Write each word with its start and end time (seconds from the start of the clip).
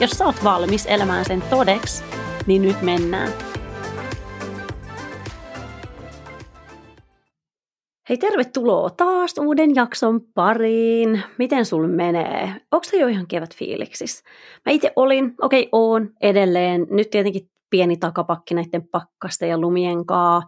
Jos 0.00 0.10
sä 0.10 0.26
oot 0.26 0.44
valmis 0.44 0.86
elämään 0.86 1.24
sen 1.24 1.42
todeksi, 1.50 2.04
niin 2.46 2.62
nyt 2.62 2.82
mennään. 2.82 3.32
Hei, 8.08 8.18
tervetuloa 8.18 8.90
taas 8.90 9.34
uuden 9.38 9.74
jakson 9.74 10.20
pariin. 10.34 11.22
Miten 11.38 11.66
sul 11.66 11.86
menee? 11.86 12.46
Onko 12.70 12.84
se 12.84 12.96
jo 12.96 13.06
ihan 13.06 13.26
kevät 13.26 13.56
fiiliksis? 13.56 14.22
Mä 14.66 14.72
itse 14.72 14.92
olin, 14.96 15.34
okei, 15.40 15.60
okay, 15.60 15.68
oon 15.72 16.10
edelleen. 16.20 16.86
Nyt 16.90 17.10
tietenkin 17.10 17.50
pieni 17.70 17.96
takapakki 17.96 18.54
näiden 18.54 18.88
pakkasten 18.88 19.48
ja 19.48 19.58
lumien 19.58 20.06
kaa. 20.06 20.42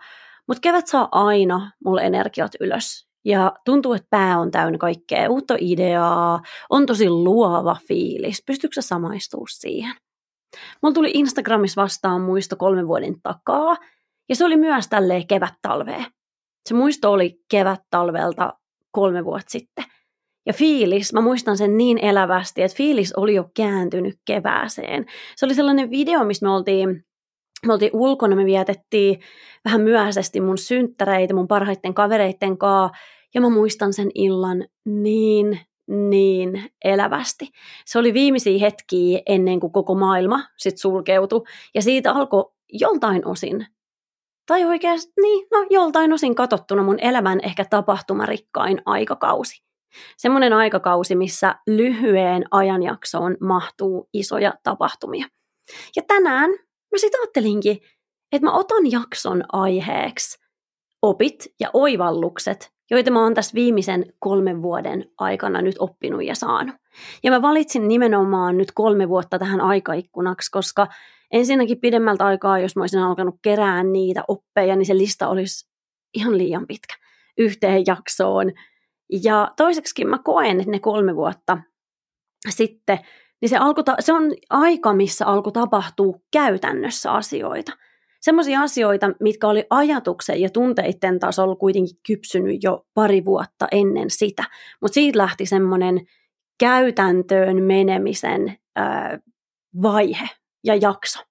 Mutta 0.49 0.61
kevät 0.61 0.87
saa 0.87 1.09
aina 1.13 1.71
mulle 1.85 2.03
energiat 2.03 2.53
ylös. 2.61 3.09
Ja 3.27 3.53
tuntuu, 3.65 3.93
että 3.93 4.07
pää 4.11 4.39
on 4.39 4.51
täynnä 4.51 4.79
kaikkea 4.79 5.31
uutta 5.31 5.55
ideaa, 5.61 6.41
on 6.71 6.87
tosi 6.87 7.11
luova 7.11 7.77
fiilis. 7.89 8.43
Pystyykö 8.47 8.75
sä 8.75 8.83
samaistumaan 8.83 9.47
siihen? 9.51 9.95
Mulla 10.83 10.95
tuli 10.95 11.11
Instagramissa 11.15 11.83
vastaan 11.83 12.21
muisto 12.21 12.57
kolmen 12.57 12.89
vuoden 12.89 13.15
takaa, 13.23 13.77
ja 14.29 14.37
se 14.37 14.45
oli 14.45 14.57
myös 14.57 14.89
tälleen 14.89 15.27
kevät-talvea. 15.27 16.05
Se 16.69 16.75
muisto 16.75 17.13
oli 17.13 17.41
kevät-talvelta 17.51 18.53
kolme 18.91 19.25
vuotta 19.25 19.51
sitten. 19.51 19.85
Ja 20.47 20.53
fiilis, 20.53 21.13
mä 21.13 21.21
muistan 21.21 21.57
sen 21.57 21.77
niin 21.77 21.99
elävästi, 21.99 22.63
että 22.63 22.77
fiilis 22.77 23.13
oli 23.13 23.35
jo 23.35 23.51
kääntynyt 23.57 24.15
kevääseen. 24.27 25.07
Se 25.37 25.47
oli 25.47 25.55
sellainen 25.55 25.91
video, 25.91 26.25
missä 26.25 26.47
me 26.47 26.53
oltiin, 26.53 27.05
me 27.67 27.73
oltiin 27.73 27.91
ulkona, 27.95 28.37
me 28.37 28.45
vietettiin 28.45 29.21
vähän 29.65 29.81
myöhäisesti 29.81 30.41
mun 30.41 30.59
synttäreitä 30.59 31.35
mun 31.35 31.49
parhaiten 31.49 31.95
kavereitten 31.95 32.59
kanssa, 32.59 32.99
ja 33.37 33.41
mä 33.41 33.51
muistan 33.51 33.93
sen 33.93 34.11
illan 34.15 34.65
niin 34.85 35.61
niin 35.89 36.71
elävästi. 36.85 37.49
Se 37.85 37.99
oli 37.99 38.15
viimeisiä 38.15 38.59
hetkiä 38.59 39.21
ennen 39.27 39.61
kuin 39.61 39.73
koko 39.73 39.95
maailma 39.95 40.41
sitten 40.57 40.81
sulkeutui, 40.81 41.43
ja 41.75 41.83
siitä 41.83 42.13
alkoi 42.13 42.53
joltain 42.73 43.27
osin, 43.27 43.67
tai 44.47 44.65
oikeasti, 44.65 45.13
niin, 45.21 45.47
no 45.53 45.67
joltain 45.71 46.13
osin 46.13 46.35
katsottuna 46.35 46.83
mun 46.83 47.01
elämän 47.01 47.41
ehkä 47.43 47.65
tapahtumarikkain 47.65 48.83
aikakausi. 48.87 49.63
Semmoinen 50.17 50.53
aikakausi, 50.53 51.17
missä 51.17 51.55
lyhyeen 51.67 52.45
ajanjaksoon 52.51 53.37
mahtuu 53.41 54.09
isoja 54.13 54.55
tapahtumia. 54.63 55.27
Ja 55.97 56.03
tänään 56.07 56.51
mä 56.93 56.99
sitten 56.99 57.21
ajattelinkin, 57.21 57.79
että 58.33 58.47
mä 58.47 58.53
otan 58.53 58.91
jakson 58.91 59.45
aiheeksi 59.53 60.39
opit 61.03 61.47
ja 61.61 61.71
oivallukset 61.73 62.76
joita 62.91 63.11
mä 63.11 63.23
oon 63.23 63.35
tässä 63.35 63.55
viimeisen 63.55 64.13
kolmen 64.19 64.63
vuoden 64.63 65.05
aikana 65.19 65.63
nyt 65.63 65.75
oppinut 65.79 66.25
ja 66.25 66.35
saanut. 66.35 66.75
Ja 67.23 67.31
mä 67.31 67.43
valitsin 67.43 67.89
nimenomaan 67.89 68.59
nyt 68.59 68.73
kolme 68.75 69.09
vuotta 69.09 69.39
tähän 69.39 69.61
aikaikkunaksi, 69.61 70.51
koska 70.51 70.87
ensinnäkin 71.31 71.81
pidemmältä 71.81 72.27
aikaa, 72.27 72.59
jos 72.59 72.77
mä 72.77 72.83
olisin 72.83 73.01
alkanut 73.01 73.35
kerää 73.43 73.83
niitä 73.83 74.25
oppeja, 74.29 74.77
niin 74.77 74.87
se 74.87 74.97
lista 74.97 75.29
olisi 75.29 75.69
ihan 76.15 76.39
liian 76.39 76.67
pitkä 76.67 76.95
yhteen 77.39 77.83
jaksoon. 77.87 78.53
Ja 79.23 79.53
toiseksikin 79.57 80.09
mä 80.09 80.19
koen, 80.25 80.61
että 80.61 80.71
ne 80.71 80.79
kolme 80.79 81.17
vuotta 81.17 81.59
sitten, 82.49 82.99
niin 83.41 83.49
se, 83.49 83.57
alkoi, 83.57 83.85
se 84.01 84.13
on 84.13 84.23
aika, 84.51 84.95
missä 84.95 85.27
alkoi 85.27 85.53
tapahtua 85.53 86.19
käytännössä 86.33 87.13
asioita– 87.13 87.73
Semmoisia 88.21 88.61
asioita, 88.61 89.11
mitkä 89.21 89.49
oli 89.49 89.65
ajatuksen 89.71 90.41
ja 90.41 90.51
tunteiden 90.51 91.19
tasolla 91.19 91.57
kuitenkin 91.57 91.97
kypsynyt 92.07 92.63
jo 92.63 92.87
pari 92.95 93.25
vuotta 93.25 93.67
ennen 93.73 94.11
sitä. 94.11 94.45
Mutta 94.81 94.95
siitä 94.95 95.19
lähti 95.19 95.47
semmoinen 95.47 96.07
käytäntöön 96.59 97.63
menemisen 97.63 98.57
ää, 98.77 99.19
vaihe 99.83 100.29
ja 100.65 100.75
jakso. 100.75 101.23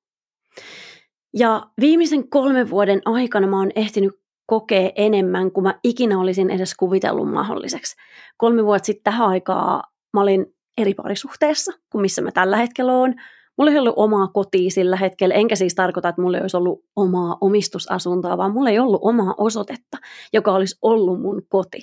Ja 1.37 1.67
viimeisen 1.81 2.29
kolmen 2.29 2.69
vuoden 2.69 3.01
aikana 3.05 3.47
mä 3.47 3.57
oon 3.57 3.71
ehtinyt 3.75 4.13
kokea 4.45 4.91
enemmän 4.95 5.51
kuin 5.51 5.63
mä 5.63 5.79
ikinä 5.83 6.19
olisin 6.19 6.49
edes 6.49 6.75
kuvitellut 6.75 7.31
mahdolliseksi. 7.31 7.95
Kolme 8.37 8.65
vuotta 8.65 8.85
sitten 8.85 9.03
tähän 9.03 9.27
aikaa 9.27 9.83
mä 10.13 10.21
olin 10.21 10.45
eri 10.77 10.93
parisuhteessa 10.93 11.71
kuin 11.91 12.01
missä 12.01 12.21
mä 12.21 12.31
tällä 12.31 12.57
hetkellä 12.57 12.93
oon. 12.93 13.15
Mulla 13.57 13.71
ei 13.71 13.79
ollut 13.79 13.93
omaa 13.97 14.27
kotia 14.27 14.69
sillä 14.69 14.95
hetkellä, 14.95 15.35
enkä 15.35 15.55
siis 15.55 15.75
tarkoita, 15.75 16.09
että 16.09 16.21
mulla 16.21 16.37
ei 16.37 16.41
olisi 16.41 16.57
ollut 16.57 16.85
omaa 16.95 17.37
omistusasuntoa, 17.41 18.37
vaan 18.37 18.53
mulla 18.53 18.69
ei 18.69 18.79
ollut 18.79 19.01
omaa 19.03 19.33
osoitetta, 19.37 19.97
joka 20.33 20.51
olisi 20.51 20.77
ollut 20.81 21.21
mun 21.21 21.41
koti, 21.49 21.79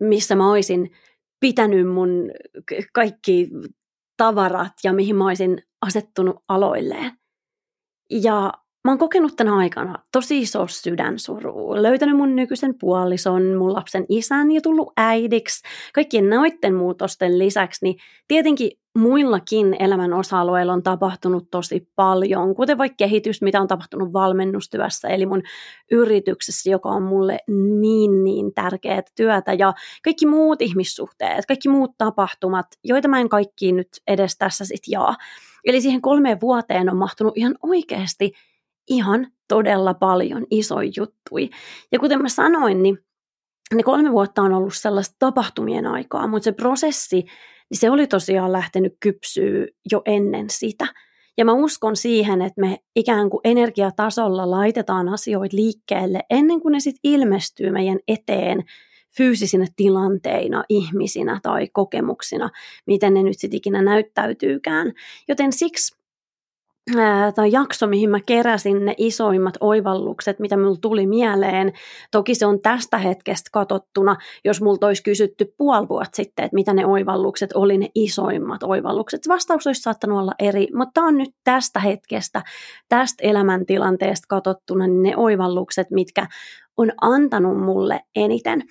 missä 0.00 0.34
mä 0.34 0.50
olisin 0.50 0.90
pitänyt 1.40 1.88
mun 1.88 2.30
kaikki 2.92 3.50
tavarat 4.16 4.72
ja 4.84 4.92
mihin 4.92 5.16
mä 5.16 5.26
olisin 5.26 5.62
asettunut 5.80 6.36
aloilleen. 6.48 7.12
Ja 8.10 8.52
Mä 8.84 8.90
oon 8.90 8.98
kokenut 8.98 9.36
tänä 9.36 9.56
aikana 9.56 9.98
tosi 10.12 10.38
iso 10.38 10.66
sydänsurua, 10.66 11.82
löytänyt 11.82 12.16
mun 12.16 12.36
nykyisen 12.36 12.74
puolison, 12.80 13.54
mun 13.54 13.72
lapsen 13.72 14.06
isän 14.08 14.52
ja 14.52 14.60
tullut 14.60 14.92
äidiksi. 14.96 15.68
Kaikkien 15.94 16.30
noiden 16.30 16.74
muutosten 16.74 17.38
lisäksi, 17.38 17.84
niin 17.84 17.96
tietenkin 18.28 18.70
muillakin 18.98 19.76
elämän 19.78 20.12
osa-alueilla 20.12 20.72
on 20.72 20.82
tapahtunut 20.82 21.50
tosi 21.50 21.88
paljon, 21.96 22.54
kuten 22.54 22.78
vaikka 22.78 22.96
kehitys, 22.96 23.42
mitä 23.42 23.60
on 23.60 23.68
tapahtunut 23.68 24.12
valmennustyössä, 24.12 25.08
eli 25.08 25.26
mun 25.26 25.42
yrityksessä, 25.90 26.70
joka 26.70 26.88
on 26.88 27.02
mulle 27.02 27.38
niin 27.80 28.24
niin 28.24 28.54
tärkeää 28.54 29.02
työtä, 29.14 29.52
ja 29.52 29.72
kaikki 30.04 30.26
muut 30.26 30.62
ihmissuhteet, 30.62 31.46
kaikki 31.46 31.68
muut 31.68 31.90
tapahtumat, 31.98 32.66
joita 32.84 33.08
mä 33.08 33.20
en 33.20 33.28
kaikkiin 33.28 33.76
nyt 33.76 33.88
edes 34.06 34.38
tässä 34.38 34.64
sit 34.64 34.82
jaa. 34.88 35.16
Eli 35.64 35.80
siihen 35.80 36.02
kolmeen 36.02 36.40
vuoteen 36.40 36.90
on 36.90 36.96
mahtunut 36.96 37.36
ihan 37.36 37.54
oikeasti 37.62 38.32
ihan 38.88 39.26
todella 39.48 39.94
paljon 39.94 40.46
isoja 40.50 40.90
juttui. 40.96 41.50
Ja 41.92 41.98
kuten 41.98 42.22
mä 42.22 42.28
sanoin, 42.28 42.82
niin 42.82 42.98
ne 43.74 43.82
kolme 43.82 44.12
vuotta 44.12 44.42
on 44.42 44.52
ollut 44.52 44.74
sellaista 44.74 45.16
tapahtumien 45.18 45.86
aikaa, 45.86 46.26
mutta 46.26 46.44
se 46.44 46.52
prosessi, 46.52 47.24
niin 47.70 47.78
se 47.78 47.90
oli 47.90 48.06
tosiaan 48.06 48.52
lähtenyt 48.52 48.96
kypsyä 49.00 49.66
jo 49.90 50.02
ennen 50.06 50.46
sitä. 50.50 50.86
Ja 51.38 51.44
mä 51.44 51.52
uskon 51.52 51.96
siihen, 51.96 52.42
että 52.42 52.60
me 52.60 52.78
ikään 52.96 53.30
kuin 53.30 53.40
energiatasolla 53.44 54.50
laitetaan 54.50 55.08
asioita 55.08 55.56
liikkeelle 55.56 56.20
ennen 56.30 56.60
kuin 56.60 56.72
ne 56.72 56.80
sitten 56.80 57.12
ilmestyy 57.12 57.70
meidän 57.70 57.98
eteen 58.08 58.64
fyysisinä 59.16 59.66
tilanteina, 59.76 60.64
ihmisinä 60.68 61.40
tai 61.42 61.68
kokemuksina, 61.72 62.50
miten 62.86 63.14
ne 63.14 63.22
nyt 63.22 63.38
sitten 63.38 63.56
ikinä 63.56 63.82
näyttäytyykään. 63.82 64.92
Joten 65.28 65.52
siksi 65.52 65.96
tai 67.34 67.52
jakso, 67.52 67.86
mihin 67.86 68.10
mä 68.10 68.18
keräsin 68.26 68.84
ne 68.84 68.94
isoimmat 68.98 69.54
oivallukset, 69.60 70.38
mitä 70.38 70.56
mulla 70.56 70.76
tuli 70.80 71.06
mieleen. 71.06 71.72
Toki 72.10 72.34
se 72.34 72.46
on 72.46 72.60
tästä 72.60 72.98
hetkestä 72.98 73.50
katsottuna, 73.52 74.16
jos 74.44 74.62
multa 74.62 74.86
olisi 74.86 75.02
kysytty 75.02 75.54
puoli 75.58 75.88
vuotta 75.88 76.16
sitten, 76.16 76.44
että 76.44 76.54
mitä 76.54 76.74
ne 76.74 76.86
oivallukset 76.86 77.52
oli, 77.52 77.78
ne 77.78 77.88
isoimmat 77.94 78.62
oivallukset. 78.62 79.28
Vastaus 79.28 79.66
olisi 79.66 79.82
saattanut 79.82 80.18
olla 80.18 80.32
eri, 80.38 80.68
mutta 80.74 81.00
on 81.00 81.18
nyt 81.18 81.30
tästä 81.44 81.80
hetkestä, 81.80 82.42
tästä 82.88 83.24
elämäntilanteesta 83.26 84.26
katsottuna, 84.28 84.86
niin 84.86 85.02
ne 85.02 85.16
oivallukset, 85.16 85.90
mitkä 85.90 86.26
on 86.76 86.92
antanut 87.00 87.60
mulle 87.60 88.00
eniten. 88.16 88.62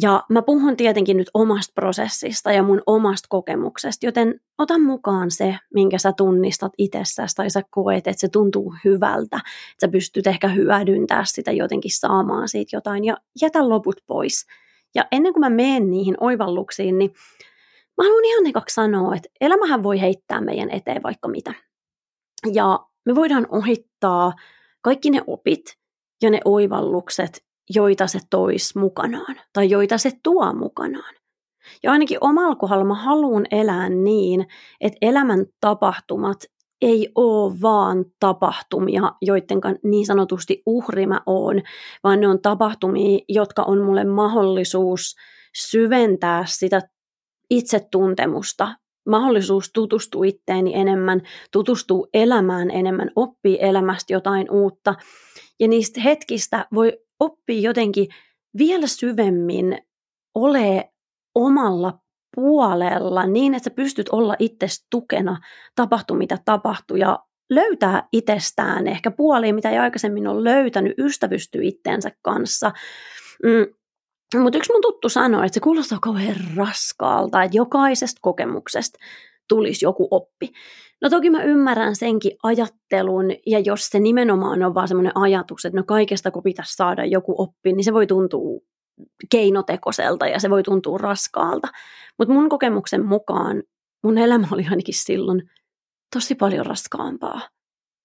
Ja 0.00 0.22
mä 0.28 0.42
puhun 0.42 0.76
tietenkin 0.76 1.16
nyt 1.16 1.30
omasta 1.34 1.72
prosessista 1.74 2.52
ja 2.52 2.62
mun 2.62 2.82
omasta 2.86 3.26
kokemuksesta, 3.28 4.06
joten 4.06 4.40
ota 4.58 4.78
mukaan 4.78 5.30
se, 5.30 5.56
minkä 5.74 5.98
sä 5.98 6.12
tunnistat 6.12 6.72
itsessäsi 6.78 7.36
tai 7.36 7.50
sä 7.50 7.62
koet, 7.70 8.06
että 8.06 8.20
se 8.20 8.28
tuntuu 8.28 8.74
hyvältä, 8.84 9.36
että 9.36 9.80
sä 9.80 9.88
pystyt 9.88 10.26
ehkä 10.26 10.48
hyödyntämään 10.48 11.26
sitä 11.26 11.52
jotenkin 11.52 11.98
saamaan 11.98 12.48
siitä 12.48 12.76
jotain 12.76 13.04
ja 13.04 13.16
jätä 13.42 13.68
loput 13.68 13.96
pois. 14.06 14.46
Ja 14.94 15.04
ennen 15.12 15.32
kuin 15.32 15.40
mä 15.40 15.50
menen 15.50 15.90
niihin 15.90 16.16
oivalluksiin, 16.20 16.98
niin 16.98 17.10
mä 17.98 18.04
haluan 18.04 18.24
ihan 18.24 18.46
ekaksi 18.46 18.74
sanoa, 18.74 19.16
että 19.16 19.28
elämähän 19.40 19.82
voi 19.82 20.00
heittää 20.00 20.40
meidän 20.40 20.70
eteen 20.70 21.02
vaikka 21.02 21.28
mitä. 21.28 21.54
Ja 22.52 22.86
me 23.04 23.14
voidaan 23.14 23.46
ohittaa 23.50 24.32
kaikki 24.82 25.10
ne 25.10 25.22
opit 25.26 25.78
ja 26.22 26.30
ne 26.30 26.40
oivallukset, 26.44 27.44
joita 27.70 28.06
se 28.06 28.18
tois 28.30 28.76
mukanaan 28.76 29.36
tai 29.52 29.70
joita 29.70 29.98
se 29.98 30.10
tuo 30.22 30.52
mukanaan. 30.52 31.14
Ja 31.82 31.92
ainakin 31.92 32.18
omalla 32.20 32.56
kohdalla 32.56 32.84
mä 32.84 32.94
haluan 32.94 33.46
elää 33.50 33.88
niin, 33.88 34.46
että 34.80 34.98
elämän 35.02 35.46
tapahtumat 35.60 36.38
ei 36.82 37.08
ole 37.14 37.60
vaan 37.62 38.04
tapahtumia, 38.20 39.12
joiden 39.22 39.60
niin 39.82 40.06
sanotusti 40.06 40.62
uhri 40.66 41.06
mä 41.06 41.20
oon, 41.26 41.62
vaan 42.04 42.20
ne 42.20 42.28
on 42.28 42.42
tapahtumia, 42.42 43.18
jotka 43.28 43.62
on 43.62 43.84
mulle 43.84 44.04
mahdollisuus 44.04 45.16
syventää 45.54 46.44
sitä 46.46 46.80
itsetuntemusta, 47.50 48.74
mahdollisuus 49.08 49.70
tutustua 49.74 50.24
itteeni 50.24 50.74
enemmän, 50.74 51.22
tutustua 51.52 52.06
elämään 52.14 52.70
enemmän, 52.70 53.10
oppii 53.16 53.58
elämästä 53.60 54.12
jotain 54.12 54.50
uutta. 54.50 54.94
Ja 55.60 55.68
niistä 55.68 56.00
hetkistä 56.00 56.66
voi 56.74 56.98
oppia 57.20 57.60
jotenkin 57.60 58.08
vielä 58.58 58.86
syvemmin 58.86 59.78
ole 60.34 60.92
omalla 61.34 61.98
puolella 62.34 63.26
niin, 63.26 63.54
että 63.54 63.64
sä 63.64 63.74
pystyt 63.74 64.08
olla 64.08 64.36
itse 64.38 64.66
tukena, 64.90 65.40
tapahtu 65.74 66.14
mitä 66.14 66.38
tapahtuu 66.44 66.96
ja 66.96 67.18
löytää 67.50 68.08
itsestään 68.12 68.86
ehkä 68.88 69.10
puolia, 69.10 69.54
mitä 69.54 69.70
ei 69.70 69.78
aikaisemmin 69.78 70.26
ole 70.26 70.44
löytänyt, 70.44 70.98
ystävystyy 70.98 71.64
itteensä 71.64 72.10
kanssa. 72.22 72.72
Mm. 73.42 73.74
Mutta 74.42 74.58
yksi 74.58 74.72
mun 74.72 74.82
tuttu 74.82 75.08
sanoi, 75.08 75.46
että 75.46 75.54
se 75.54 75.60
kuulostaa 75.60 75.98
kauhean 76.02 76.36
raskaalta, 76.56 77.42
että 77.42 77.56
jokaisesta 77.56 78.18
kokemuksesta 78.22 78.98
tulisi 79.52 79.84
joku 79.84 80.08
oppi. 80.10 80.52
No 81.02 81.10
toki 81.10 81.30
mä 81.30 81.42
ymmärrän 81.42 81.96
senkin 81.96 82.32
ajattelun, 82.42 83.24
ja 83.46 83.58
jos 83.58 83.86
se 83.86 84.00
nimenomaan 84.00 84.62
on 84.62 84.74
vaan 84.74 84.88
semmoinen 84.88 85.12
ajatus, 85.14 85.64
että 85.64 85.78
no 85.78 85.84
kaikesta 85.86 86.30
kun 86.30 86.42
pitäisi 86.42 86.74
saada 86.74 87.04
joku 87.04 87.34
oppi, 87.38 87.72
niin 87.72 87.84
se 87.84 87.92
voi 87.92 88.06
tuntua 88.06 88.60
keinotekoiselta 89.30 90.26
ja 90.26 90.40
se 90.40 90.50
voi 90.50 90.62
tuntua 90.62 90.98
raskaalta. 90.98 91.68
Mutta 92.18 92.34
mun 92.34 92.48
kokemuksen 92.48 93.06
mukaan 93.06 93.62
mun 94.04 94.18
elämä 94.18 94.48
oli 94.50 94.66
ainakin 94.70 94.94
silloin 94.94 95.42
tosi 96.14 96.34
paljon 96.34 96.66
raskaampaa, 96.66 97.40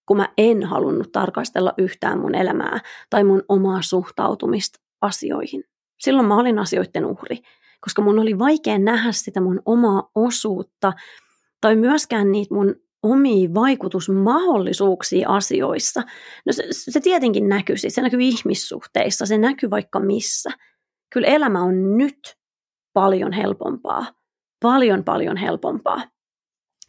kun 0.06 0.18
mä 0.18 0.30
en 0.38 0.64
halunnut 0.64 1.12
tarkastella 1.12 1.74
yhtään 1.78 2.20
mun 2.20 2.36
elämää 2.36 2.80
tai 3.10 3.24
mun 3.24 3.44
omaa 3.50 3.82
suhtautumista 3.82 4.80
asioihin. 5.02 5.64
Silloin 6.00 6.28
mä 6.28 6.40
olin 6.40 6.60
asioiden 6.60 7.06
uhri, 7.06 7.38
koska 7.82 8.02
mun 8.02 8.20
oli 8.20 8.40
vaikea 8.40 8.80
nähdä 8.80 9.12
sitä 9.12 9.42
mun 9.42 9.62
omaa 9.66 10.10
osuutta 10.16 10.94
tai 11.62 11.76
myöskään 11.76 12.32
niitä 12.32 12.56
mun 12.56 12.76
omia 13.04 13.54
vaikutusmahdollisuuksia 13.54 15.30
asioissa. 15.30 16.04
No 16.46 16.54
se, 16.54 16.64
se 16.72 17.00
tietenkin 17.00 17.50
näkyy, 17.50 17.78
siis 17.78 17.96
se 17.96 18.02
näkyy 18.02 18.22
ihmissuhteissa, 18.22 19.26
se 19.26 19.38
näkyy 19.38 19.70
vaikka 19.70 20.00
missä. 20.00 20.50
Kyllä 21.14 21.28
elämä 21.28 21.64
on 21.64 21.98
nyt 21.98 22.38
paljon 22.94 23.32
helpompaa, 23.32 24.06
paljon 24.62 25.04
paljon 25.04 25.38
helpompaa. 25.38 26.17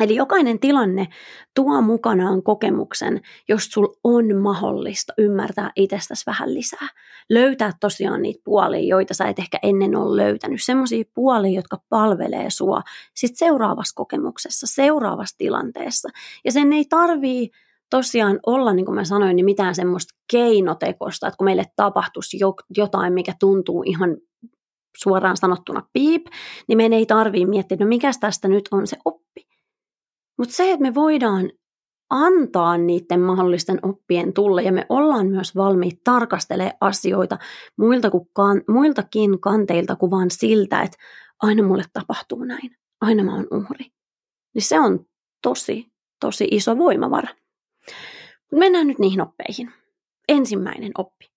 Eli 0.01 0.15
jokainen 0.15 0.59
tilanne 0.59 1.09
tuo 1.55 1.81
mukanaan 1.81 2.43
kokemuksen, 2.43 3.21
jos 3.49 3.65
sul 3.65 3.87
on 4.05 4.37
mahdollista 4.37 5.13
ymmärtää 5.19 5.73
itsestäsi 5.77 6.27
vähän 6.27 6.55
lisää. 6.55 6.89
Löytää 7.31 7.73
tosiaan 7.81 8.23
niitä 8.23 8.41
puolia, 8.45 8.89
joita 8.89 9.15
sä 9.15 9.29
et 9.29 9.39
ehkä 9.39 9.59
ennen 9.63 9.97
ole 9.97 10.23
löytänyt. 10.23 10.63
Semmoisia 10.63 11.05
puolia, 11.15 11.59
jotka 11.59 11.77
palvelee 11.89 12.51
sua 12.51 12.83
sit 13.15 13.37
seuraavassa 13.37 13.95
kokemuksessa, 13.95 14.67
seuraavassa 14.67 15.39
tilanteessa. 15.39 16.09
Ja 16.45 16.53
sen 16.53 16.73
ei 16.73 16.85
tarvii 16.85 17.51
tosiaan 17.91 18.41
olla, 18.47 18.73
niin 18.73 18.87
kuin 18.87 18.95
mä 18.95 19.05
sanoin, 19.05 19.37
niin 19.37 19.45
mitään 19.45 19.75
semmoista 19.75 20.15
keinotekosta, 20.33 21.27
että 21.27 21.37
kun 21.37 21.45
meille 21.45 21.65
tapahtuisi 21.77 22.39
jotain, 22.77 23.13
mikä 23.13 23.33
tuntuu 23.41 23.83
ihan 23.87 24.17
suoraan 24.97 25.37
sanottuna 25.37 25.83
piip, 25.93 26.27
niin 26.69 26.77
meidän 26.77 26.99
ei 26.99 27.07
tarvii 27.07 27.47
miettiä, 27.47 27.77
no 27.81 27.87
mikä 27.87 28.11
tästä 28.21 28.49
nyt 28.49 28.69
on 28.71 28.87
se 28.87 28.97
oppi. 29.05 29.28
Mutta 30.39 30.55
se, 30.55 30.73
että 30.73 30.83
me 30.83 30.95
voidaan 30.95 31.51
antaa 32.11 32.79
niiden 32.79 33.21
mahdollisten 33.21 33.79
oppien 33.83 34.33
tulla 34.33 34.63
ja 34.63 34.73
me 34.73 34.87
ollaan 34.89 35.27
myös 35.27 35.57
valmiit 35.57 36.01
tarkastelemaan 36.05 36.77
asioita 36.81 37.39
muilta 37.79 38.11
kuin 38.11 38.29
kan, 38.33 38.63
muiltakin 38.69 39.41
kanteilta 39.41 39.97
kuin 39.97 40.11
vaan 40.11 40.31
siltä, 40.31 40.83
että 40.83 40.97
aina 41.43 41.63
mulle 41.63 41.85
tapahtuu 41.93 42.45
näin, 42.45 42.77
aina 43.01 43.25
mä 43.25 43.35
oon 43.35 43.47
uhri. 43.51 43.87
Niin 44.55 44.63
se 44.63 44.81
on 44.81 45.07
tosi, 45.43 45.87
tosi 46.21 46.49
iso 46.51 46.79
voimavara. 46.79 47.29
Mennään 48.53 48.87
nyt 48.87 48.99
niihin 48.99 49.21
oppeihin. 49.21 49.73
Ensimmäinen 50.29 50.93
oppi. 50.99 51.31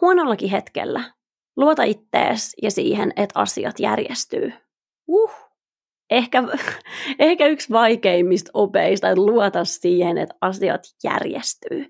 Huonollakin 0.00 0.50
hetkellä 0.50 1.12
luota 1.56 1.82
ittees 1.82 2.54
ja 2.62 2.70
siihen, 2.70 3.12
että 3.16 3.40
asiat 3.40 3.80
järjestyy. 3.80 4.52
Uh, 5.08 5.49
ehkä, 6.10 6.42
ehkä 7.18 7.46
yksi 7.46 7.70
vaikeimmista 7.72 8.50
opeista, 8.54 9.10
että 9.10 9.20
luota 9.20 9.64
siihen, 9.64 10.18
että 10.18 10.34
asiat 10.40 10.82
järjestyy. 11.04 11.86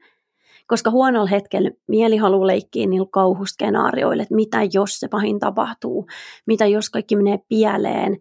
Koska 0.67 0.91
huonolla 0.91 1.27
hetkellä 1.27 1.71
mieli 1.89 2.17
haluaa 2.17 2.47
leikkiä 2.47 2.87
niillä 2.87 3.09
kauhuskenaarioilla, 3.13 4.23
että 4.23 4.35
mitä 4.35 4.59
jos 4.73 5.01
se 5.01 5.09
pahin 5.09 5.39
tapahtuu, 5.39 6.07
mitä 6.47 6.67
jos 6.67 6.91
kaikki 6.91 7.17
menee 7.17 7.39
pieleen. 7.49 8.17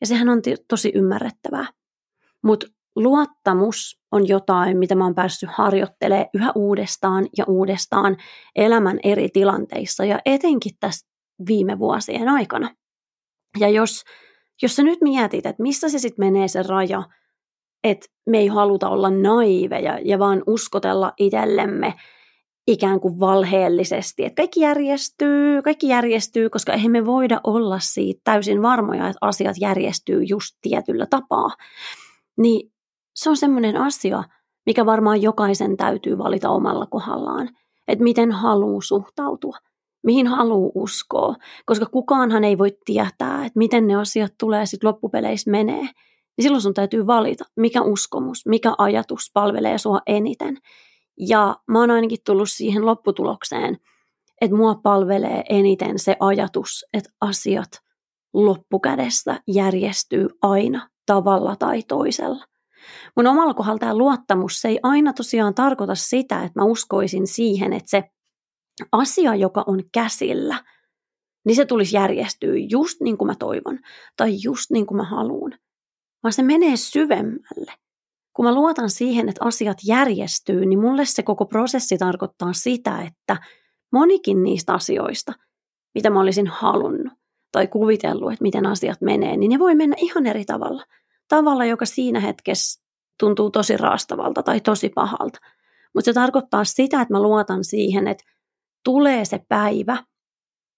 Ja 0.00 0.06
sehän 0.06 0.28
on 0.28 0.42
tosi 0.68 0.92
ymmärrettävää. 0.94 1.66
Mutta 2.42 2.66
luottamus 2.96 4.00
on 4.12 4.28
jotain, 4.28 4.78
mitä 4.78 4.94
mä 4.94 5.04
oon 5.04 5.14
päässyt 5.14 5.50
harjoittelemaan 5.52 6.28
yhä 6.34 6.52
uudestaan 6.54 7.28
ja 7.38 7.44
uudestaan 7.48 8.16
elämän 8.56 8.98
eri 9.02 9.28
tilanteissa 9.28 10.04
ja 10.04 10.20
etenkin 10.26 10.72
tässä 10.80 11.08
viime 11.48 11.78
vuosien 11.78 12.28
aikana. 12.28 12.70
Ja 13.60 13.68
jos 13.68 14.04
jos 14.62 14.76
sä 14.76 14.82
nyt 14.82 15.00
mietit, 15.00 15.46
että 15.46 15.62
missä 15.62 15.88
se 15.88 15.98
sitten 15.98 16.26
menee 16.26 16.48
se 16.48 16.62
raja, 16.62 17.02
että 17.84 18.06
me 18.26 18.38
ei 18.38 18.46
haluta 18.46 18.88
olla 18.88 19.10
naiveja 19.10 19.98
ja 20.04 20.18
vaan 20.18 20.42
uskotella 20.46 21.12
itsellemme 21.18 21.94
ikään 22.66 23.00
kuin 23.00 23.20
valheellisesti, 23.20 24.24
että 24.24 24.42
kaikki 24.42 24.60
järjestyy, 24.60 25.62
kaikki 25.62 25.88
järjestyy, 25.88 26.50
koska 26.50 26.72
eihän 26.72 26.92
me 26.92 27.06
voida 27.06 27.40
olla 27.44 27.78
siitä 27.78 28.20
täysin 28.24 28.62
varmoja, 28.62 29.08
että 29.08 29.18
asiat 29.20 29.56
järjestyy 29.60 30.22
just 30.22 30.56
tietyllä 30.60 31.06
tapaa. 31.06 31.48
Niin 32.38 32.72
se 33.14 33.30
on 33.30 33.36
semmoinen 33.36 33.76
asia, 33.76 34.24
mikä 34.66 34.86
varmaan 34.86 35.22
jokaisen 35.22 35.76
täytyy 35.76 36.18
valita 36.18 36.50
omalla 36.50 36.86
kohdallaan, 36.86 37.48
että 37.88 38.04
miten 38.04 38.32
haluaa 38.32 38.82
suhtautua– 38.82 39.56
mihin 40.02 40.26
haluaa 40.26 40.72
uskoa, 40.74 41.34
koska 41.66 41.86
kukaanhan 41.86 42.44
ei 42.44 42.58
voi 42.58 42.76
tietää, 42.84 43.46
että 43.46 43.58
miten 43.58 43.86
ne 43.86 43.94
asiat 43.94 44.32
tulee 44.38 44.66
sitten 44.66 44.88
loppupeleissä 44.88 45.50
menee. 45.50 45.88
Niin 46.36 46.42
silloin 46.42 46.62
sun 46.62 46.74
täytyy 46.74 47.06
valita, 47.06 47.44
mikä 47.56 47.82
uskomus, 47.82 48.46
mikä 48.46 48.74
ajatus 48.78 49.30
palvelee 49.34 49.78
sua 49.78 50.00
eniten. 50.06 50.58
Ja 51.18 51.56
mä 51.68 51.80
oon 51.80 51.90
ainakin 51.90 52.18
tullut 52.26 52.50
siihen 52.50 52.86
lopputulokseen, 52.86 53.78
että 54.40 54.56
mua 54.56 54.74
palvelee 54.74 55.44
eniten 55.48 55.98
se 55.98 56.16
ajatus, 56.20 56.84
että 56.92 57.10
asiat 57.20 57.68
loppukädessä 58.34 59.40
järjestyy 59.46 60.28
aina 60.42 60.88
tavalla 61.06 61.56
tai 61.56 61.82
toisella. 61.82 62.44
Mun 63.16 63.26
omalla 63.26 63.54
kohdalla 63.54 63.78
tämä 63.78 63.96
luottamus, 63.96 64.60
se 64.60 64.68
ei 64.68 64.78
aina 64.82 65.12
tosiaan 65.12 65.54
tarkoita 65.54 65.94
sitä, 65.94 66.42
että 66.42 66.60
mä 66.60 66.64
uskoisin 66.64 67.26
siihen, 67.26 67.72
että 67.72 67.90
se 67.90 68.04
asia, 68.92 69.34
joka 69.34 69.64
on 69.66 69.80
käsillä, 69.92 70.64
niin 71.44 71.56
se 71.56 71.64
tulisi 71.64 71.96
järjestyä 71.96 72.52
just 72.70 73.00
niin 73.00 73.18
kuin 73.18 73.26
mä 73.26 73.34
toivon 73.38 73.78
tai 74.16 74.36
just 74.44 74.70
niin 74.70 74.86
kuin 74.86 74.96
mä 74.96 75.04
haluan. 75.04 75.58
Vaan 76.22 76.32
se 76.32 76.42
menee 76.42 76.76
syvemmälle. 76.76 77.72
Kun 78.36 78.44
mä 78.44 78.54
luotan 78.54 78.90
siihen, 78.90 79.28
että 79.28 79.44
asiat 79.44 79.78
järjestyy, 79.86 80.66
niin 80.66 80.80
mulle 80.80 81.04
se 81.04 81.22
koko 81.22 81.46
prosessi 81.46 81.98
tarkoittaa 81.98 82.52
sitä, 82.52 83.02
että 83.02 83.36
monikin 83.92 84.42
niistä 84.42 84.74
asioista, 84.74 85.32
mitä 85.94 86.10
mä 86.10 86.20
olisin 86.20 86.46
halunnut 86.46 87.12
tai 87.52 87.66
kuvitellut, 87.66 88.32
että 88.32 88.42
miten 88.42 88.66
asiat 88.66 89.00
menee, 89.00 89.36
niin 89.36 89.50
ne 89.50 89.58
voi 89.58 89.74
mennä 89.74 89.96
ihan 89.98 90.26
eri 90.26 90.44
tavalla. 90.44 90.84
Tavalla, 91.28 91.64
joka 91.64 91.86
siinä 91.86 92.20
hetkessä 92.20 92.82
tuntuu 93.20 93.50
tosi 93.50 93.76
raastavalta 93.76 94.42
tai 94.42 94.60
tosi 94.60 94.88
pahalta. 94.88 95.38
Mutta 95.94 96.04
se 96.04 96.12
tarkoittaa 96.12 96.64
sitä, 96.64 97.00
että 97.00 97.14
mä 97.14 97.22
luotan 97.22 97.64
siihen, 97.64 98.08
että 98.08 98.24
tulee 98.84 99.24
se 99.24 99.40
päivä, 99.48 99.96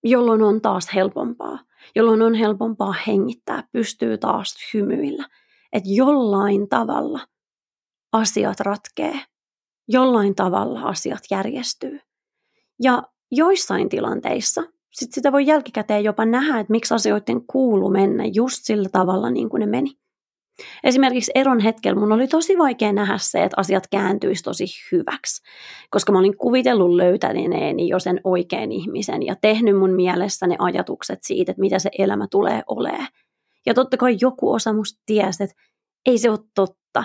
jolloin 0.05 0.43
on 0.43 0.61
taas 0.61 0.95
helpompaa, 0.95 1.59
jolloin 1.97 2.23
on 2.23 2.35
helpompaa 2.35 2.95
hengittää, 3.07 3.69
pystyy 3.73 4.19
taas 4.19 4.55
hymyillä, 4.75 5.29
että 5.73 5.89
jollain 5.93 6.69
tavalla 6.69 7.21
asiat 8.13 8.61
ratkee, 8.61 9.21
jollain 9.89 10.35
tavalla 10.35 10.83
asiat 10.83 11.23
järjestyy. 11.31 12.01
Ja 12.83 13.03
joissain 13.31 13.89
tilanteissa 13.89 14.63
sit 14.95 15.13
sitä 15.13 15.33
voi 15.33 15.47
jälkikäteen 15.47 16.05
jopa 16.05 16.25
nähdä, 16.25 16.61
että 16.61 16.71
miksi 16.71 16.95
asioiden 16.95 17.47
kuulu 17.47 17.91
mennä 17.91 18.25
just 18.35 18.59
sillä 18.63 18.89
tavalla 18.93 19.31
niin 19.31 19.49
kuin 19.49 19.61
ne 19.61 19.67
meni. 19.67 19.91
Esimerkiksi 20.85 21.33
eron 21.35 21.61
hetkellä 21.61 22.01
mun 22.01 22.13
oli 22.13 22.29
tosi 22.29 22.59
vaikea 22.59 22.93
nähdä 22.93 23.19
se, 23.19 23.45
että 23.45 23.61
asiat 23.61 23.87
kääntyisi 23.91 24.43
tosi 24.43 24.67
hyväksi, 24.93 25.43
koska 25.91 26.13
mä 26.13 26.19
olin 26.19 26.37
kuvitellut 26.37 26.95
löytäneeni 26.95 27.89
jo 27.89 27.99
sen 27.99 28.21
oikean 28.25 28.73
ihmisen 28.73 29.23
ja 29.23 29.37
tehnyt 29.41 29.79
mun 29.79 29.91
mielessä 29.91 30.47
ne 30.47 30.57
ajatukset 30.59 31.19
siitä, 31.23 31.53
että 31.53 31.61
mitä 31.61 31.79
se 31.79 31.91
elämä 31.99 32.27
tulee 32.31 32.63
olemaan. 32.67 33.09
Ja 33.67 33.75
totta 33.75 33.97
kai 33.97 34.17
joku 34.21 34.53
osa 34.53 34.73
musta 34.73 35.03
tiesi, 35.07 35.45
että 35.45 35.57
ei 36.07 36.19
se 36.19 36.31
ole 36.31 36.39
totta, 36.55 37.05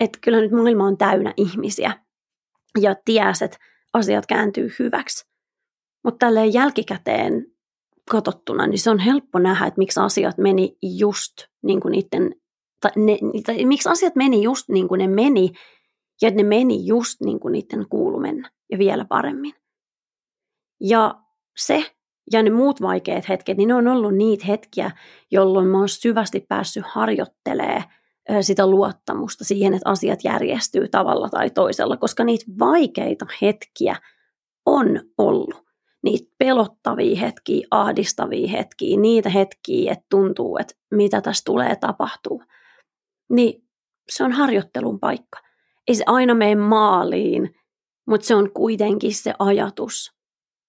että 0.00 0.18
kyllä 0.22 0.40
nyt 0.40 0.52
maailma 0.52 0.84
on 0.86 0.98
täynnä 0.98 1.34
ihmisiä 1.36 1.92
ja 2.80 2.94
ties, 3.04 3.42
että 3.42 3.58
asiat 3.92 4.26
kääntyy 4.26 4.70
hyväksi. 4.78 5.28
Mutta 6.04 6.26
tälleen 6.26 6.52
jälkikäteen 6.52 7.46
katsottuna, 8.10 8.66
niin 8.66 8.78
se 8.78 8.90
on 8.90 8.98
helppo 8.98 9.38
nähdä, 9.38 9.66
että 9.66 9.78
miksi 9.78 10.00
asiat 10.00 10.38
meni 10.38 10.76
just 10.82 11.32
niin 11.62 11.80
kuin 11.80 11.92
niiden, 11.92 12.34
tai 12.80 12.90
ne, 12.96 13.18
tai 13.46 13.64
miksi 13.64 13.88
asiat 13.88 14.16
meni 14.16 14.42
just 14.42 14.68
niin 14.68 14.88
kuin 14.88 14.98
ne 14.98 15.08
meni, 15.08 15.50
ja 16.22 16.30
ne 16.30 16.42
meni 16.42 16.86
just 16.86 17.20
niin 17.20 17.40
kuin 17.40 17.52
niiden 17.52 17.88
kuulu 17.88 18.20
mennä, 18.20 18.50
ja 18.72 18.78
vielä 18.78 19.04
paremmin. 19.04 19.54
Ja 20.80 21.14
se 21.56 21.84
ja 22.32 22.42
ne 22.42 22.50
muut 22.50 22.80
vaikeat 22.80 23.28
hetket, 23.28 23.56
niin 23.56 23.68
ne 23.68 23.74
on 23.74 23.88
ollut 23.88 24.14
niitä 24.14 24.46
hetkiä, 24.46 24.90
jolloin 25.30 25.66
mä 25.66 25.78
oon 25.78 25.88
syvästi 25.88 26.44
päässyt 26.48 26.84
harjoittelemaan 26.86 27.84
sitä 28.40 28.66
luottamusta 28.66 29.44
siihen, 29.44 29.74
että 29.74 29.90
asiat 29.90 30.24
järjestyy 30.24 30.88
tavalla 30.88 31.28
tai 31.28 31.50
toisella, 31.50 31.96
koska 31.96 32.24
niitä 32.24 32.44
vaikeita 32.58 33.26
hetkiä 33.42 33.96
on 34.66 35.00
ollut. 35.18 35.68
Niitä 36.02 36.34
pelottavia 36.38 37.20
hetkiä, 37.20 37.66
ahdistavia 37.70 38.48
hetkiä, 38.48 39.00
niitä 39.00 39.28
hetkiä, 39.28 39.92
että 39.92 40.06
tuntuu, 40.10 40.58
että 40.58 40.74
mitä 40.90 41.20
tässä 41.20 41.44
tulee 41.44 41.76
tapahtuu. 41.76 42.42
Niin 43.30 43.64
se 44.08 44.24
on 44.24 44.32
harjoittelun 44.32 45.00
paikka. 45.00 45.38
Ei 45.88 45.94
se 45.94 46.04
aina 46.06 46.34
mene 46.34 46.54
maaliin, 46.54 47.54
mutta 48.06 48.26
se 48.26 48.34
on 48.34 48.52
kuitenkin 48.52 49.14
se 49.14 49.34
ajatus, 49.38 50.12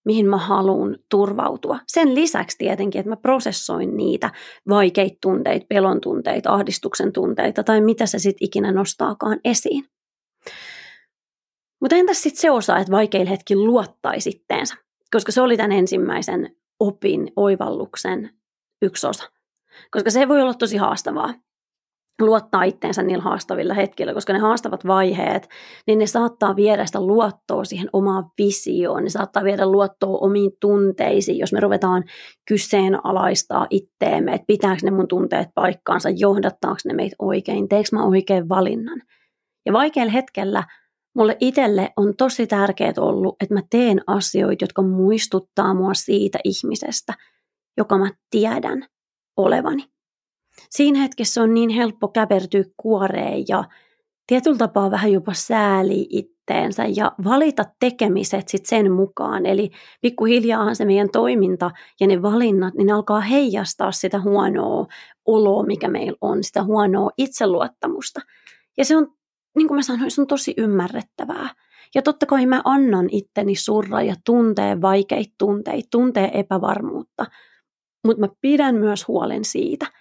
mihin 0.05 0.29
mä 0.29 0.37
haluan 0.37 0.97
turvautua. 1.11 1.79
Sen 1.87 2.15
lisäksi 2.15 2.57
tietenkin, 2.57 2.99
että 2.99 3.09
mä 3.09 3.15
prosessoin 3.15 3.97
niitä 3.97 4.31
vaikeita 4.69 5.17
tunteita, 5.21 5.65
pelon 5.69 6.01
tunteita, 6.01 6.53
ahdistuksen 6.53 7.13
tunteita 7.13 7.63
tai 7.63 7.81
mitä 7.81 8.05
se 8.05 8.19
sitten 8.19 8.45
ikinä 8.45 8.71
nostaakaan 8.71 9.39
esiin. 9.43 9.85
Mutta 11.81 11.95
entäs 11.95 12.23
sitten 12.23 12.41
se 12.41 12.51
osa, 12.51 12.77
että 12.77 12.91
vaikeilla 12.91 13.29
hetki 13.29 13.55
luottaisi 13.55 14.29
itteensä? 14.29 14.75
Koska 15.11 15.31
se 15.31 15.41
oli 15.41 15.57
tämän 15.57 15.71
ensimmäisen 15.71 16.55
opin, 16.79 17.31
oivalluksen 17.35 18.29
yksi 18.81 19.07
osa. 19.07 19.31
Koska 19.91 20.11
se 20.11 20.27
voi 20.27 20.41
olla 20.41 20.53
tosi 20.53 20.77
haastavaa 20.77 21.33
luottaa 22.19 22.63
itteensä 22.63 23.03
niillä 23.03 23.23
haastavilla 23.23 23.73
hetkillä, 23.73 24.13
koska 24.13 24.33
ne 24.33 24.39
haastavat 24.39 24.87
vaiheet, 24.87 25.49
niin 25.87 25.99
ne 25.99 26.07
saattaa 26.07 26.55
viedä 26.55 26.85
sitä 26.85 27.01
luottoa 27.01 27.63
siihen 27.63 27.89
omaan 27.93 28.31
visioon, 28.37 29.03
ne 29.03 29.09
saattaa 29.09 29.43
viedä 29.43 29.65
luottoa 29.65 30.17
omiin 30.17 30.51
tunteisiin, 30.61 31.37
jos 31.37 31.53
me 31.53 31.59
ruvetaan 31.59 32.03
kyseenalaistaa 32.47 33.67
itteemme, 33.69 34.33
että 34.33 34.47
pitääkö 34.47 34.79
ne 34.83 34.91
mun 34.91 35.07
tunteet 35.07 35.47
paikkaansa, 35.55 36.09
johdattaako 36.09 36.79
ne 36.85 36.93
meitä 36.93 37.15
oikein, 37.19 37.69
teekö 37.69 37.89
mä 37.91 38.05
oikein 38.05 38.49
valinnan. 38.49 39.01
Ja 39.65 39.73
vaikealla 39.73 40.11
hetkellä 40.11 40.63
mulle 41.15 41.37
itselle 41.39 41.89
on 41.97 42.15
tosi 42.17 42.47
tärkeää 42.47 42.93
ollut, 42.97 43.35
että 43.43 43.53
mä 43.53 43.61
teen 43.69 44.01
asioita, 44.07 44.63
jotka 44.63 44.81
muistuttaa 44.81 45.73
mua 45.73 45.93
siitä 45.93 46.39
ihmisestä, 46.43 47.13
joka 47.77 47.97
mä 47.97 48.11
tiedän 48.29 48.85
olevani 49.37 49.83
siinä 50.69 50.99
hetkessä 50.99 51.43
on 51.43 51.53
niin 51.53 51.69
helppo 51.69 52.07
käpertyä 52.07 52.63
kuoreen 52.77 53.45
ja 53.47 53.63
tietyllä 54.29 54.57
tapaa 54.57 54.91
vähän 54.91 55.11
jopa 55.11 55.33
sääli 55.33 56.07
itteensä 56.09 56.85
ja 56.95 57.11
valita 57.23 57.63
tekemiset 57.79 58.47
sit 58.47 58.65
sen 58.65 58.91
mukaan. 58.91 59.45
Eli 59.45 59.71
pikkuhiljaa 60.01 60.73
se 60.73 60.85
meidän 60.85 61.09
toiminta 61.09 61.71
ja 61.99 62.07
ne 62.07 62.21
valinnat, 62.21 62.73
niin 62.73 62.87
ne 62.87 62.93
alkaa 62.93 63.19
heijastaa 63.19 63.91
sitä 63.91 64.21
huonoa 64.21 64.85
oloa, 65.25 65.63
mikä 65.63 65.87
meillä 65.87 66.17
on, 66.21 66.43
sitä 66.43 66.63
huonoa 66.63 67.09
itseluottamusta. 67.17 68.21
Ja 68.77 68.85
se 68.85 68.97
on, 68.97 69.07
niin 69.57 69.67
kuin 69.67 69.75
mä 69.75 69.81
sanoin, 69.81 70.11
se 70.11 70.21
on 70.21 70.27
tosi 70.27 70.53
ymmärrettävää. 70.57 71.49
Ja 71.95 72.01
totta 72.01 72.25
kai 72.25 72.45
mä 72.45 72.61
annan 72.65 73.07
itteni 73.11 73.55
surra 73.55 74.01
ja 74.01 74.15
tuntee 74.25 74.81
vaikeita 74.81 75.33
tunteita, 75.37 75.87
tuntee 75.91 76.39
epävarmuutta. 76.39 77.25
Mutta 78.05 78.19
mä 78.19 78.27
pidän 78.41 78.75
myös 78.75 79.07
huolen 79.07 79.45
siitä– 79.45 79.85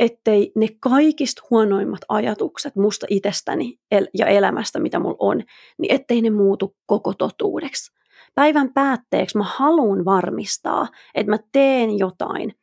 ettei 0.00 0.52
ne 0.56 0.66
kaikista 0.80 1.42
huonoimmat 1.50 2.00
ajatukset 2.08 2.76
musta 2.76 3.06
itsestäni 3.10 3.78
ja 4.14 4.26
elämästä, 4.26 4.78
mitä 4.78 4.98
mulla 4.98 5.16
on, 5.18 5.42
niin 5.78 5.94
ettei 5.94 6.22
ne 6.22 6.30
muutu 6.30 6.76
koko 6.86 7.14
totuudeksi. 7.14 7.92
Päivän 8.34 8.72
päätteeksi 8.72 9.38
mä 9.38 9.44
haluan 9.46 10.04
varmistaa, 10.04 10.88
että 11.14 11.30
mä 11.30 11.38
teen 11.52 11.98
jotain, 11.98 12.54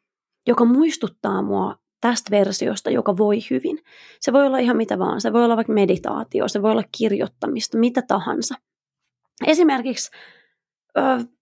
joka 0.48 0.66
muistuttaa 0.66 1.42
mua 1.42 1.76
tästä 2.02 2.32
versiosta, 2.32 2.90
joka 2.90 3.18
voi 3.18 3.40
hyvin. 3.50 3.80
Se 4.20 4.34
voi 4.34 4.46
olla 4.46 4.58
ihan 4.58 4.78
mitä 4.78 5.00
vaan. 5.00 5.22
Se 5.22 5.34
voi 5.34 5.44
olla 5.46 5.56
vaikka 5.56 5.74
meditaatio, 5.74 6.48
se 6.48 6.62
voi 6.62 6.72
olla 6.72 6.84
kirjoittamista, 6.98 7.78
mitä 7.78 8.02
tahansa. 8.02 8.56
Esimerkiksi 9.48 10.12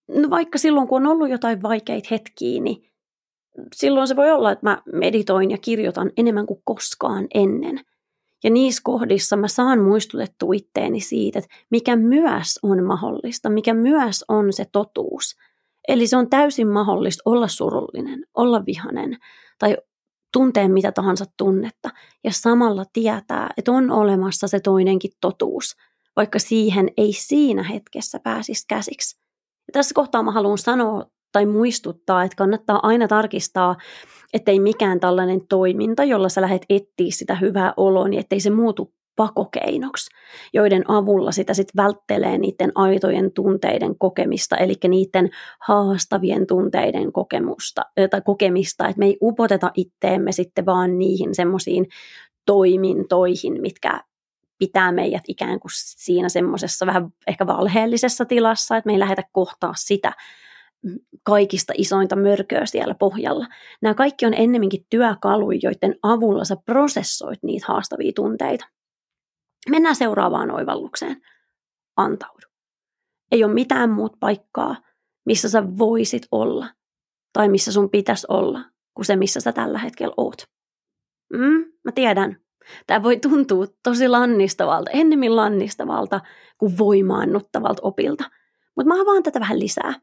no 0.08 0.30
vaikka 0.30 0.58
silloin, 0.58 0.88
kun 0.88 1.06
on 1.06 1.12
ollut 1.12 1.30
jotain 1.30 1.62
vaikeita 1.62 2.08
hetkiä, 2.12 2.62
niin 2.62 2.92
silloin 3.76 4.08
se 4.08 4.16
voi 4.16 4.32
olla, 4.32 4.52
että 4.52 4.66
mä 4.66 4.82
meditoin 4.94 5.52
ja 5.52 5.58
kirjoitan 5.58 6.12
enemmän 6.18 6.46
kuin 6.46 6.62
koskaan 6.64 7.28
ennen. 7.34 7.80
Ja 8.44 8.50
niissä 8.50 8.82
kohdissa 8.84 9.38
mä 9.38 9.48
saan 9.48 9.82
muistutettua 9.82 10.54
itteeni 10.54 11.00
siitä, 11.00 11.40
että 11.40 11.56
mikä 11.70 11.96
myös 11.96 12.60
on 12.64 12.84
mahdollista, 12.84 13.50
mikä 13.50 13.74
myös 13.74 14.26
on 14.28 14.54
se 14.54 14.66
totuus. 14.72 15.36
Eli 15.88 16.08
se 16.08 16.18
on 16.18 16.30
täysin 16.30 16.68
mahdollista 16.68 17.22
olla 17.26 17.48
surullinen, 17.48 18.26
olla 18.34 18.66
vihanen 18.66 19.18
tai 19.60 19.78
tuntea 20.34 20.70
mitä 20.70 20.92
tahansa 20.92 21.26
tunnetta 21.38 21.90
ja 22.24 22.32
samalla 22.34 22.86
tietää, 22.94 23.50
että 23.58 23.72
on 23.72 23.92
olemassa 23.92 24.48
se 24.48 24.60
toinenkin 24.60 25.12
totuus, 25.22 25.76
vaikka 26.16 26.40
siihen 26.40 26.90
ei 26.98 27.14
siinä 27.14 27.64
hetkessä 27.64 28.20
pääsisi 28.20 28.66
käsiksi. 28.68 29.20
Ja 29.68 29.72
tässä 29.74 29.94
kohtaa 29.94 30.24
mä 30.24 30.32
haluan 30.32 30.58
sanoa 30.58 31.06
tai 31.36 31.46
muistuttaa, 31.46 32.24
että 32.24 32.36
kannattaa 32.36 32.80
aina 32.84 33.08
tarkistaa, 33.08 33.76
ettei 34.34 34.60
mikään 34.60 35.00
tällainen 35.00 35.48
toiminta, 35.50 36.04
jolla 36.04 36.30
sä 36.30 36.42
lähdet 36.42 36.66
etsiä 36.70 37.08
sitä 37.10 37.36
hyvää 37.36 37.74
oloa, 37.78 38.08
niin 38.08 38.20
ettei 38.20 38.40
se 38.40 38.50
muutu 38.50 38.94
pakokeinoksi, 39.16 40.10
joiden 40.54 40.92
avulla 40.92 41.32
sitä 41.32 41.54
sitten 41.54 41.84
välttelee 41.84 42.38
niiden 42.38 42.72
aitojen 42.76 43.32
tunteiden 43.32 43.98
kokemista, 43.98 44.58
eli 44.58 44.74
niiden 44.88 45.30
haastavien 45.68 46.48
tunteiden 46.48 47.12
kokemusta, 47.12 47.82
tai 48.10 48.22
kokemista, 48.26 48.88
että 48.88 49.00
me 49.00 49.06
ei 49.06 49.18
upoteta 49.22 49.72
itteemme 49.74 50.32
sitten 50.32 50.66
vaan 50.66 50.98
niihin 50.98 51.36
semmoisiin 51.36 51.88
toimintoihin, 52.46 53.62
mitkä 53.62 54.02
pitää 54.60 54.92
meidät 54.92 55.24
ikään 55.28 55.60
kuin 55.60 55.72
siinä 55.74 56.30
semmoisessa 56.30 56.86
vähän 56.86 57.10
ehkä 57.28 57.48
valheellisessa 57.48 58.26
tilassa, 58.26 58.78
että 58.78 58.88
me 58.88 58.94
ei 58.94 59.00
lähdetä 59.00 59.24
kohtaa 59.32 59.74
sitä, 59.78 60.14
kaikista 61.24 61.74
isointa 61.78 62.16
mörköä 62.16 62.66
siellä 62.66 62.96
pohjalla. 62.96 63.48
Nämä 63.82 63.94
kaikki 63.94 64.26
on 64.26 64.34
ennemminkin 64.34 64.86
työkaluja, 64.90 65.60
joiden 65.64 65.96
avulla 66.04 66.46
sä 66.46 66.56
prosessoit 66.66 67.44
niitä 67.44 67.66
haastavia 67.68 68.12
tunteita. 68.16 68.66
Mennään 69.70 69.96
seuraavaan 69.96 70.52
oivallukseen. 70.52 71.22
Antaudu. 71.98 72.48
Ei 73.32 73.44
ole 73.44 73.54
mitään 73.54 73.90
muut 73.90 74.20
paikkaa, 74.20 74.76
missä 75.26 75.50
sä 75.50 75.78
voisit 75.78 76.28
olla 76.32 76.68
tai 77.34 77.50
missä 77.50 77.72
sun 77.72 77.90
pitäisi 77.90 78.28
olla 78.30 78.62
kuin 78.94 79.06
se, 79.06 79.16
missä 79.16 79.40
sä 79.40 79.52
tällä 79.52 79.80
hetkellä 79.80 80.14
oot. 80.18 80.44
Mm, 81.34 81.66
mä 81.84 81.92
tiedän. 81.96 82.38
Tämä 82.88 83.04
voi 83.04 83.18
tuntua 83.18 83.66
tosi 83.84 84.08
lannistavalta, 84.08 84.92
ennemmin 84.92 85.36
lannistavalta 85.36 86.22
kuin 86.58 86.78
voimaannuttavalta 86.78 87.82
opilta. 87.84 88.24
Mutta 88.76 88.94
mä 88.94 89.02
avaan 89.02 89.24
tätä 89.24 89.40
vähän 89.40 89.60
lisää. 89.60 89.94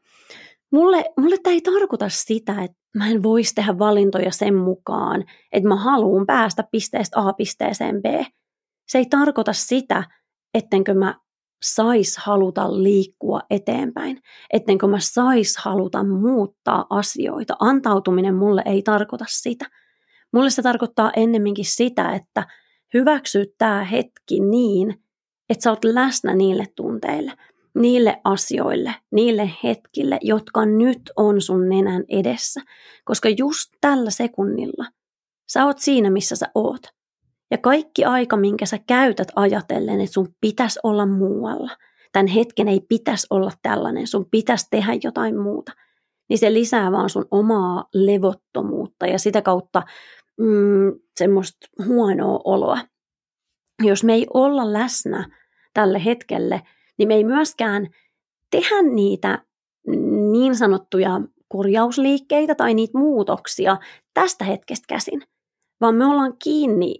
Mulle, 0.73 1.05
mulle 1.17 1.35
tämä 1.43 1.53
ei 1.53 1.61
tarkoita 1.61 2.09
sitä, 2.09 2.63
että 2.63 2.77
mä 2.97 3.07
en 3.07 3.23
voisi 3.23 3.55
tehdä 3.55 3.79
valintoja 3.79 4.31
sen 4.31 4.55
mukaan, 4.55 5.23
että 5.51 5.69
mä 5.69 5.75
haluan 5.75 6.25
päästä 6.25 6.63
pisteestä 6.71 7.19
A 7.19 7.33
pisteeseen 7.33 8.01
B. 8.01 8.05
Se 8.87 8.97
ei 8.97 9.05
tarkoita 9.05 9.53
sitä, 9.53 10.03
ettenkö 10.53 10.93
mä 10.93 11.19
sais 11.63 12.17
haluta 12.17 12.83
liikkua 12.83 13.39
eteenpäin, 13.49 14.21
ettenkö 14.53 14.87
mä 14.87 14.97
sais 14.99 15.57
haluta 15.57 16.03
muuttaa 16.03 16.85
asioita. 16.89 17.55
Antautuminen 17.59 18.35
mulle 18.35 18.61
ei 18.65 18.81
tarkoita 18.81 19.25
sitä. 19.27 19.65
Mulle 20.33 20.49
se 20.49 20.61
tarkoittaa 20.61 21.11
ennemminkin 21.15 21.65
sitä, 21.65 22.11
että 22.11 22.47
hyväksyt 22.93 23.49
tämä 23.57 23.83
hetki 23.83 24.39
niin, 24.39 25.03
että 25.49 25.63
sä 25.63 25.69
oot 25.69 25.85
läsnä 25.85 26.35
niille 26.35 26.65
tunteille– 26.75 27.33
niille 27.75 28.21
asioille, 28.23 28.95
niille 29.11 29.51
hetkille, 29.63 30.17
jotka 30.21 30.65
nyt 30.65 31.01
on 31.15 31.41
sun 31.41 31.69
nenän 31.69 32.03
edessä. 32.09 32.61
Koska 33.05 33.29
just 33.29 33.71
tällä 33.81 34.09
sekunnilla 34.09 34.85
sä 35.53 35.65
oot 35.65 35.79
siinä, 35.79 36.09
missä 36.09 36.35
sä 36.35 36.49
oot. 36.55 36.81
Ja 37.51 37.57
kaikki 37.57 38.05
aika, 38.05 38.37
minkä 38.37 38.65
sä 38.65 38.79
käytät 38.87 39.27
ajatellen, 39.35 40.01
että 40.01 40.13
sun 40.13 40.35
pitäisi 40.41 40.79
olla 40.83 41.05
muualla, 41.05 41.71
tämän 42.11 42.27
hetken 42.27 42.67
ei 42.67 42.81
pitäisi 42.89 43.27
olla 43.29 43.51
tällainen, 43.61 44.07
sun 44.07 44.25
pitäisi 44.31 44.67
tehdä 44.71 44.93
jotain 45.03 45.39
muuta, 45.39 45.71
niin 46.29 46.37
se 46.37 46.53
lisää 46.53 46.91
vaan 46.91 47.09
sun 47.09 47.25
omaa 47.31 47.85
levottomuutta 47.93 49.07
ja 49.07 49.19
sitä 49.19 49.41
kautta 49.41 49.83
mm, 50.37 50.93
semmoista 51.15 51.67
huonoa 51.85 52.39
oloa. 52.43 52.79
jos 53.83 54.03
me 54.03 54.13
ei 54.13 54.27
olla 54.33 54.73
läsnä 54.73 55.29
tälle 55.73 56.05
hetkelle, 56.05 56.61
niin 56.97 57.07
me 57.07 57.13
ei 57.13 57.23
myöskään 57.23 57.87
tehdä 58.51 58.81
niitä 58.81 59.45
niin 60.31 60.55
sanottuja 60.55 61.21
korjausliikkeitä 61.47 62.55
tai 62.55 62.73
niitä 62.73 62.97
muutoksia 62.97 63.77
tästä 64.13 64.45
hetkestä 64.45 64.85
käsin, 64.89 65.21
vaan 65.81 65.95
me 65.95 66.05
ollaan 66.05 66.33
kiinni 66.43 66.95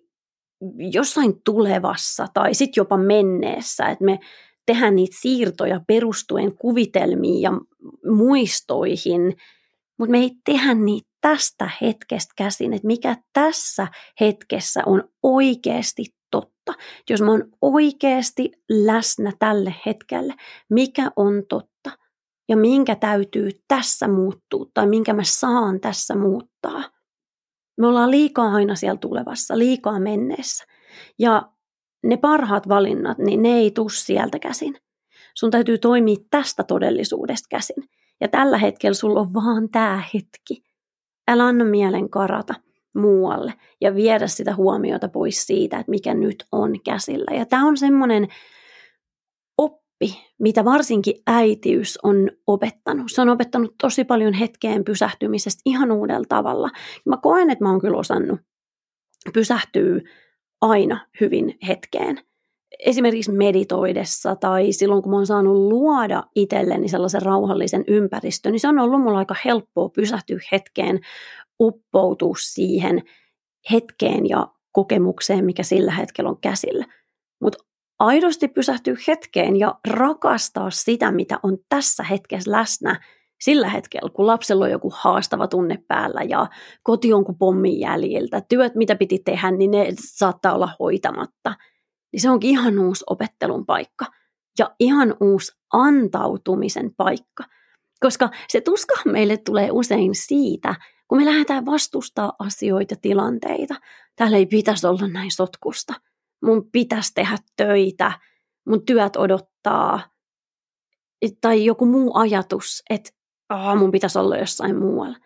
jossain 0.93 1.41
tulevassa 1.43 2.27
tai 2.33 2.53
sitten 2.53 2.81
jopa 2.81 2.97
menneessä, 2.97 3.85
että 3.85 4.05
me 4.05 4.19
tehdään 4.65 4.95
niitä 4.95 5.17
siirtoja 5.19 5.81
perustuen 5.87 6.57
kuvitelmiin 6.57 7.41
ja 7.41 7.51
muistoihin, 8.15 9.35
mutta 9.97 10.11
me 10.11 10.17
ei 10.17 10.31
tehdä 10.45 10.73
niitä 10.73 11.09
tästä 11.21 11.69
hetkestä 11.81 12.33
käsin, 12.37 12.73
että 12.73 12.87
mikä 12.87 13.17
tässä 13.33 13.87
hetkessä 14.19 14.83
on 14.85 15.03
oikeasti 15.23 16.05
totta. 16.33 16.73
Jos 17.09 17.21
mä 17.21 17.31
oon 17.31 17.43
oikeasti 17.61 18.51
läsnä 18.69 19.31
tälle 19.39 19.75
hetkelle, 19.85 20.33
mikä 20.69 21.11
on 21.15 21.43
totta 21.49 21.91
ja 22.49 22.57
minkä 22.57 22.95
täytyy 22.95 23.49
tässä 23.67 24.07
muuttua 24.07 24.65
tai 24.73 24.87
minkä 24.87 25.13
mä 25.13 25.23
saan 25.23 25.79
tässä 25.79 26.15
muuttaa. 26.15 26.83
Me 27.77 27.87
ollaan 27.87 28.11
liikaa 28.11 28.53
aina 28.53 28.75
siellä 28.75 28.97
tulevassa, 28.97 29.57
liikaa 29.57 29.99
menneessä. 29.99 30.63
Ja 31.19 31.51
ne 32.03 32.17
parhaat 32.17 32.69
valinnat, 32.69 33.17
niin 33.17 33.41
ne 33.41 33.49
ei 33.49 33.71
tuu 33.71 33.89
sieltä 33.89 34.39
käsin. 34.39 34.75
Sun 35.35 35.51
täytyy 35.51 35.77
toimia 35.77 36.17
tästä 36.29 36.63
todellisuudesta 36.63 37.47
käsin. 37.49 37.83
Ja 38.21 38.27
tällä 38.27 38.57
hetkellä 38.57 38.93
sulla 38.93 39.19
on 39.19 39.33
vaan 39.33 39.69
tämä 39.69 40.03
hetki. 40.13 40.63
Älä 41.27 41.45
anna 41.45 41.65
mielen 41.65 42.09
karata 42.09 42.53
muualle 42.95 43.53
ja 43.81 43.95
viedä 43.95 44.27
sitä 44.27 44.55
huomiota 44.55 45.07
pois 45.07 45.47
siitä, 45.47 45.79
että 45.79 45.89
mikä 45.89 46.13
nyt 46.13 46.45
on 46.51 46.81
käsillä. 46.85 47.37
Ja 47.37 47.45
tämä 47.45 47.65
on 47.65 47.77
semmoinen 47.77 48.27
oppi, 49.57 50.33
mitä 50.39 50.65
varsinkin 50.65 51.15
äitiys 51.27 51.99
on 52.03 52.31
opettanut. 52.47 53.05
Se 53.11 53.21
on 53.21 53.29
opettanut 53.29 53.75
tosi 53.81 54.03
paljon 54.03 54.33
hetkeen 54.33 54.83
pysähtymisestä 54.83 55.61
ihan 55.65 55.91
uudella 55.91 56.25
tavalla. 56.29 56.69
Mä 57.05 57.17
koen, 57.17 57.49
että 57.49 57.65
mä 57.65 57.71
oon 57.71 57.81
kyllä 57.81 57.97
osannut 57.97 58.39
pysähtyä 59.33 60.01
aina 60.61 61.07
hyvin 61.21 61.57
hetkeen. 61.67 62.19
Esimerkiksi 62.79 63.31
meditoidessa 63.31 64.35
tai 64.35 64.71
silloin, 64.71 65.01
kun 65.01 65.11
mä 65.11 65.15
oon 65.15 65.27
saanut 65.27 65.55
luoda 65.55 66.23
itselleni 66.35 66.87
sellaisen 66.87 67.21
rauhallisen 67.21 67.83
ympäristön, 67.87 68.51
niin 68.51 68.59
se 68.59 68.67
on 68.67 68.79
ollut 68.79 69.01
mulla 69.01 69.17
aika 69.17 69.35
helppoa 69.45 69.89
pysähtyä 69.89 70.39
hetkeen, 70.51 70.99
uppoutua 71.59 72.35
siihen 72.39 73.01
hetkeen 73.71 74.29
ja 74.29 74.47
kokemukseen, 74.71 75.45
mikä 75.45 75.63
sillä 75.63 75.91
hetkellä 75.91 76.29
on 76.29 76.41
käsillä. 76.41 76.85
Mutta 77.41 77.63
aidosti 77.99 78.47
pysähtyä 78.47 78.95
hetkeen 79.07 79.55
ja 79.59 79.75
rakastaa 79.87 80.69
sitä, 80.71 81.11
mitä 81.11 81.39
on 81.43 81.57
tässä 81.69 82.03
hetkessä 82.03 82.51
läsnä 82.51 82.99
sillä 83.41 83.69
hetkellä, 83.69 84.09
kun 84.09 84.27
lapsella 84.27 84.65
on 84.65 84.71
joku 84.71 84.93
haastava 84.95 85.47
tunne 85.47 85.83
päällä 85.87 86.21
ja 86.21 86.47
koti 86.83 87.13
on 87.13 87.25
kuin 87.25 87.37
pommin 87.37 87.79
jäljiltä, 87.79 88.41
työt 88.49 88.75
mitä 88.75 88.95
piti 88.95 89.19
tehdä, 89.25 89.51
niin 89.51 89.71
ne 89.71 89.87
saattaa 89.97 90.53
olla 90.53 90.69
hoitamatta. 90.79 91.55
Niin 92.13 92.21
se 92.21 92.29
onkin 92.29 92.49
ihan 92.49 92.79
uusi 92.79 93.03
opettelun 93.09 93.65
paikka 93.65 94.05
ja 94.59 94.75
ihan 94.79 95.15
uusi 95.19 95.51
antautumisen 95.73 96.95
paikka. 96.97 97.43
Koska 97.99 98.29
se 98.49 98.61
tuska 98.61 98.93
meille 99.05 99.37
tulee 99.37 99.71
usein 99.71 100.15
siitä, 100.15 100.75
kun 101.07 101.17
me 101.17 101.25
lähdetään 101.25 101.65
vastustaa 101.65 102.33
asioita, 102.39 102.95
tilanteita. 103.01 103.75
Täällä 104.15 104.37
ei 104.37 104.45
pitäisi 104.45 104.87
olla 104.87 105.07
näin 105.07 105.31
sotkusta. 105.31 105.93
Mun 106.41 106.69
pitäisi 106.71 107.11
tehdä 107.13 107.37
töitä, 107.55 108.11
mun 108.67 108.85
työt 108.85 109.15
odottaa. 109.15 109.99
Tai 111.41 111.65
joku 111.65 111.85
muu 111.85 112.11
ajatus, 112.17 112.83
että 112.89 113.11
oh, 113.53 113.77
mun 113.77 113.91
pitäisi 113.91 114.19
olla 114.19 114.37
jossain 114.37 114.77
muualla. 114.77 115.17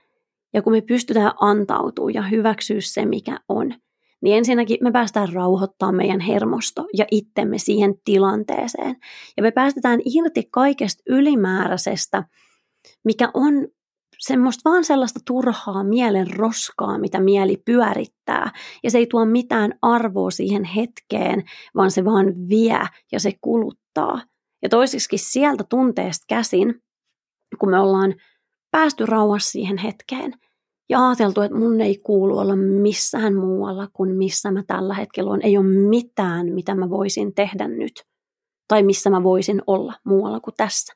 Ja 0.53 0.61
kun 0.61 0.73
me 0.73 0.81
pystytään 0.81 1.31
antautumaan 1.41 2.13
ja 2.13 2.21
hyväksyä 2.21 2.81
se, 2.81 3.05
mikä 3.05 3.39
on, 3.49 3.73
niin 4.21 4.37
ensinnäkin 4.37 4.77
me 4.81 4.91
päästään 4.91 5.33
rauhoittamaan 5.33 5.95
meidän 5.95 6.19
hermosto 6.19 6.85
ja 6.97 7.05
itsemme 7.11 7.57
siihen 7.57 7.95
tilanteeseen. 8.05 8.95
Ja 9.37 9.43
me 9.43 9.51
päästetään 9.51 9.99
irti 10.05 10.43
kaikesta 10.51 11.03
ylimääräisestä, 11.09 12.23
mikä 13.05 13.31
on 13.33 13.67
semmoista 14.19 14.69
vaan 14.69 14.83
sellaista 14.83 15.19
turhaa 15.27 15.83
mielen 15.83 16.33
roskaa, 16.37 16.97
mitä 16.97 17.19
mieli 17.19 17.57
pyörittää. 17.65 18.51
Ja 18.83 18.91
se 18.91 18.97
ei 18.97 19.07
tuo 19.07 19.25
mitään 19.25 19.73
arvoa 19.81 20.31
siihen 20.31 20.63
hetkeen, 20.63 21.43
vaan 21.75 21.91
se 21.91 22.05
vaan 22.05 22.49
vie 22.49 22.81
ja 23.11 23.19
se 23.19 23.31
kuluttaa. 23.41 24.21
Ja 24.61 24.69
toisiksi 24.69 25.17
sieltä 25.17 25.63
tunteesta 25.69 26.25
käsin 26.29 26.81
kun 27.59 27.69
me 27.69 27.79
ollaan 27.79 28.15
päästy 28.71 29.05
rauhassa 29.05 29.51
siihen 29.51 29.77
hetkeen 29.77 30.33
ja 30.89 31.07
ajateltu, 31.07 31.41
että 31.41 31.57
mun 31.57 31.81
ei 31.81 31.97
kuulu 32.03 32.37
olla 32.37 32.55
missään 32.55 33.35
muualla 33.35 33.87
kuin 33.93 34.15
missä 34.15 34.51
mä 34.51 34.63
tällä 34.67 34.93
hetkellä 34.93 35.31
on. 35.31 35.41
Ei 35.41 35.57
ole 35.57 35.65
mitään, 35.65 36.53
mitä 36.53 36.75
mä 36.75 36.89
voisin 36.89 37.35
tehdä 37.35 37.67
nyt 37.67 38.03
tai 38.67 38.83
missä 38.83 39.09
mä 39.09 39.23
voisin 39.23 39.61
olla 39.67 39.93
muualla 40.03 40.39
kuin 40.39 40.53
tässä. 40.57 40.93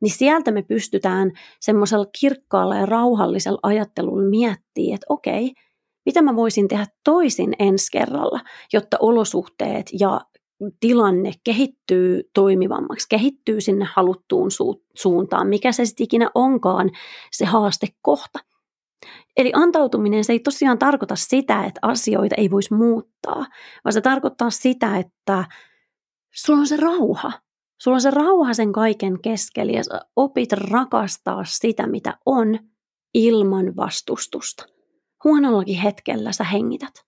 Niin 0.00 0.12
sieltä 0.12 0.50
me 0.50 0.62
pystytään 0.62 1.32
semmoisella 1.60 2.06
kirkkaalla 2.20 2.76
ja 2.76 2.86
rauhallisella 2.86 3.58
ajattelulla 3.62 4.30
miettimään, 4.30 4.94
että 4.94 5.06
okei, 5.08 5.52
mitä 6.06 6.22
mä 6.22 6.36
voisin 6.36 6.68
tehdä 6.68 6.86
toisin 7.04 7.54
ensi 7.58 7.86
kerralla, 7.92 8.40
jotta 8.72 8.96
olosuhteet 9.00 9.86
ja 10.00 10.20
tilanne 10.80 11.32
kehittyy 11.44 12.22
toimivammaksi, 12.34 13.06
kehittyy 13.08 13.60
sinne 13.60 13.86
haluttuun 13.94 14.50
su- 14.50 14.82
suuntaan, 14.94 15.48
mikä 15.48 15.72
se 15.72 15.84
sitten 15.84 16.04
ikinä 16.04 16.30
onkaan 16.34 16.90
se 17.32 17.44
haaste 17.44 17.86
kohta. 18.02 18.38
Eli 19.36 19.52
antautuminen 19.54 20.24
se 20.24 20.32
ei 20.32 20.40
tosiaan 20.40 20.78
tarkoita 20.78 21.16
sitä, 21.16 21.64
että 21.64 21.78
asioita 21.82 22.34
ei 22.38 22.50
voisi 22.50 22.74
muuttaa, 22.74 23.46
vaan 23.84 23.92
se 23.92 24.00
tarkoittaa 24.00 24.50
sitä, 24.50 24.96
että 24.96 25.44
sulla 26.34 26.58
on 26.58 26.66
se 26.66 26.76
rauha. 26.76 27.32
Sulla 27.82 27.94
on 27.94 28.00
se 28.00 28.10
rauha 28.10 28.54
sen 28.54 28.72
kaiken 28.72 29.22
keskellä 29.22 29.72
ja 29.72 29.84
sä 29.84 30.00
opit 30.16 30.52
rakastaa 30.52 31.44
sitä, 31.44 31.86
mitä 31.86 32.18
on 32.26 32.58
ilman 33.14 33.76
vastustusta. 33.76 34.66
Huonollakin 35.24 35.80
hetkellä 35.80 36.32
sä 36.32 36.44
hengität, 36.44 37.06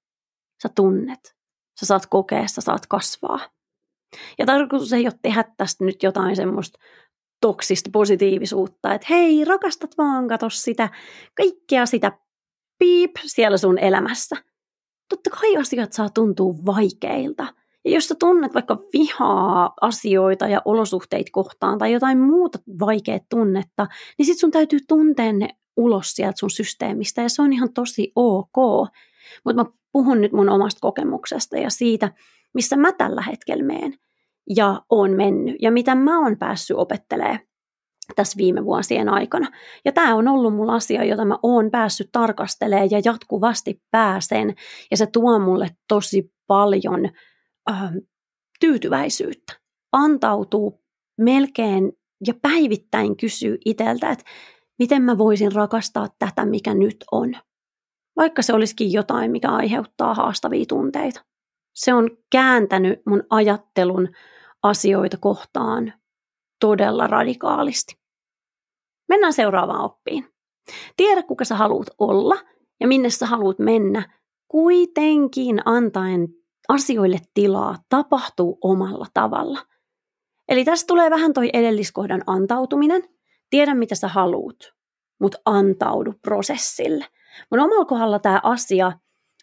sä 0.63 0.69
tunnet, 0.75 1.37
sä 1.81 1.87
saat 1.87 2.07
kokea, 2.07 2.47
sä 2.47 2.61
saat 2.61 2.87
kasvaa. 2.87 3.41
Ja 4.39 4.47
tarkoitus 4.47 4.93
ei 4.93 5.07
ole 5.07 5.19
tehdä 5.23 5.45
tästä 5.57 5.85
nyt 5.85 6.03
jotain 6.03 6.37
semmoista 6.37 6.79
toksista 7.41 7.91
positiivisuutta, 7.93 8.95
että 8.95 9.07
hei, 9.11 9.45
rakastat 9.45 9.99
vaan, 9.99 10.29
kato 10.29 10.51
sitä, 10.51 10.89
kaikkea 11.37 11.87
sitä 11.87 12.13
piip 12.79 13.11
siellä 13.27 13.57
sun 13.57 13.79
elämässä. 13.79 14.37
Totta 15.09 15.31
kai 15.31 15.57
asiat 15.57 15.93
saa 15.93 16.09
tuntua 16.11 16.55
vaikeilta. 16.67 17.47
Ja 17.85 17.91
jos 17.91 18.09
sä 18.09 18.15
tunnet 18.15 18.55
vaikka 18.55 18.79
vihaa 18.93 19.75
asioita 19.81 20.49
ja 20.49 20.63
olosuhteita 20.65 21.31
kohtaan 21.33 21.79
tai 21.79 21.93
jotain 21.93 22.19
muuta 22.19 22.59
vaikeaa 22.81 23.19
tunnetta, 23.31 23.87
niin 24.19 24.27
sit 24.27 24.39
sun 24.39 24.51
täytyy 24.51 24.79
tuntea 24.89 25.33
ne 25.33 25.49
ulos 25.77 26.13
sieltä 26.13 26.39
sun 26.39 26.51
systeemistä 26.51 27.23
ja 27.23 27.29
se 27.29 27.43
on 27.43 27.53
ihan 27.53 27.73
tosi 27.73 28.13
ok. 28.17 28.57
Mutta 29.45 29.65
mä 29.65 29.71
puhun 29.93 30.21
nyt 30.21 30.33
mun 30.33 30.49
omasta 30.49 30.79
kokemuksesta 30.81 31.59
ja 31.59 31.71
siitä, 31.71 32.13
missä 32.55 32.77
mä 32.77 32.93
tällä 32.93 33.23
hetkellä 33.23 33.65
meen 33.65 33.95
ja 34.57 34.83
on 34.91 35.11
mennyt 35.11 35.57
ja 35.63 35.71
mitä 35.71 35.95
mä 35.95 36.21
oon 36.21 36.37
päässyt 36.39 36.77
opettelemaan 36.77 37.39
tässä 38.17 38.37
viime 38.37 38.65
vuosien 38.65 39.09
aikana. 39.09 39.51
Ja 39.85 39.93
tämä 39.93 40.15
on 40.15 40.29
ollut 40.29 40.55
mulla 40.55 40.75
asia, 40.75 41.05
jota 41.05 41.25
mä 41.25 41.39
oon 41.43 41.71
päässyt 41.71 42.09
tarkastelemaan 42.13 42.91
ja 42.91 43.01
jatkuvasti 43.05 43.83
pääsen. 43.91 44.55
Ja 44.91 44.97
se 44.97 45.07
tuo 45.07 45.39
mulle 45.39 45.69
tosi 45.89 46.33
paljon 46.47 47.09
äh, 47.71 47.93
tyytyväisyyttä. 48.61 49.53
Antautuu 49.93 50.81
melkein 51.19 51.93
ja 52.27 52.35
päivittäin 52.43 53.17
kysyy 53.17 53.59
itseltä, 53.65 54.11
että 54.11 54.25
miten 54.79 55.03
mä 55.03 55.19
voisin 55.19 55.53
rakastaa 55.53 56.09
tätä, 56.19 56.45
mikä 56.45 56.75
nyt 56.75 57.05
on 57.13 57.35
vaikka 58.19 58.43
se 58.43 58.53
olisikin 58.53 58.93
jotain, 58.93 59.31
mikä 59.31 59.49
aiheuttaa 59.49 60.15
haastavia 60.15 60.65
tunteita. 60.69 61.25
Se 61.75 61.95
on 61.95 62.11
kääntänyt 62.33 63.01
mun 63.07 63.23
ajattelun 63.31 64.09
asioita 64.63 65.17
kohtaan 65.17 65.93
todella 66.61 67.07
radikaalisti. 67.07 67.99
Mennään 69.09 69.33
seuraavaan 69.33 69.85
oppiin. 69.85 70.29
Tiedä, 70.97 71.23
kuka 71.23 71.45
sä 71.45 71.55
haluat 71.55 71.87
olla 71.99 72.37
ja 72.81 72.89
minne 72.89 73.11
sä 73.11 73.27
haluat 73.27 73.59
mennä, 73.59 74.19
kuitenkin 74.49 75.63
antaen 75.65 76.29
asioille 76.69 77.19
tilaa 77.35 77.77
tapahtuu 77.89 78.59
omalla 78.61 79.07
tavalla. 79.15 79.59
Eli 80.49 80.65
tässä 80.65 80.87
tulee 80.87 81.11
vähän 81.11 81.33
toi 81.33 81.51
edelliskohdan 81.53 82.23
antautuminen. 82.27 83.03
Tiedä, 83.51 83.75
mitä 83.75 83.95
sä 83.95 84.09
haluat, 84.09 84.57
mutta 85.21 85.39
antaudu 85.45 86.15
prosessille. 86.23 87.07
Mun 87.51 87.61
omalla 87.61 87.85
kohdalla 87.85 88.19
tämä 88.19 88.41
asia 88.43 88.93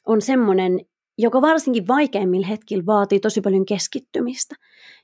on 0.05 0.21
semmoinen, 0.21 0.79
joka 1.17 1.41
varsinkin 1.41 1.87
vaikeimmilla 1.87 2.47
hetkillä 2.47 2.85
vaatii 2.85 3.19
tosi 3.19 3.41
paljon 3.41 3.65
keskittymistä 3.65 4.55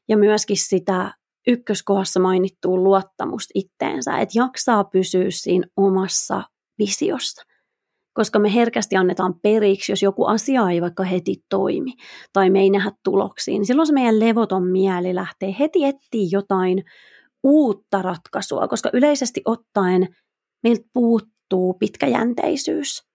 ja 0.10 0.18
myöskin 0.18 0.58
sitä 0.58 1.14
ykköskohdassa 1.48 2.20
mainittua 2.20 2.78
luottamusta 2.78 3.52
itteensä, 3.56 4.18
että 4.18 4.40
jaksaa 4.40 4.84
pysyä 4.84 5.26
siinä 5.30 5.68
omassa 5.78 6.44
visiossa. 6.80 7.42
Koska 8.14 8.40
me 8.40 8.54
herkästi 8.54 8.96
annetaan 8.96 9.34
periksi, 9.42 9.92
jos 9.92 10.04
joku 10.04 10.26
asia 10.26 10.70
ei 10.70 10.82
vaikka 10.82 11.04
heti 11.04 11.36
toimi 11.50 11.94
tai 12.34 12.50
me 12.50 12.60
ei 12.60 12.70
nähdä 12.70 12.92
tuloksia, 13.04 13.52
niin 13.52 13.66
silloin 13.66 13.88
se 13.88 13.94
meidän 13.94 14.20
levoton 14.20 14.68
mieli 14.68 15.16
lähtee 15.16 15.56
heti 15.60 15.86
etsiä 15.86 16.28
jotain 16.32 16.84
uutta 17.44 18.02
ratkaisua, 18.02 18.68
koska 18.68 18.90
yleisesti 18.94 19.42
ottaen 19.46 20.08
meiltä 20.64 20.86
puuttuu 20.94 21.74
pitkäjänteisyys. 21.74 23.11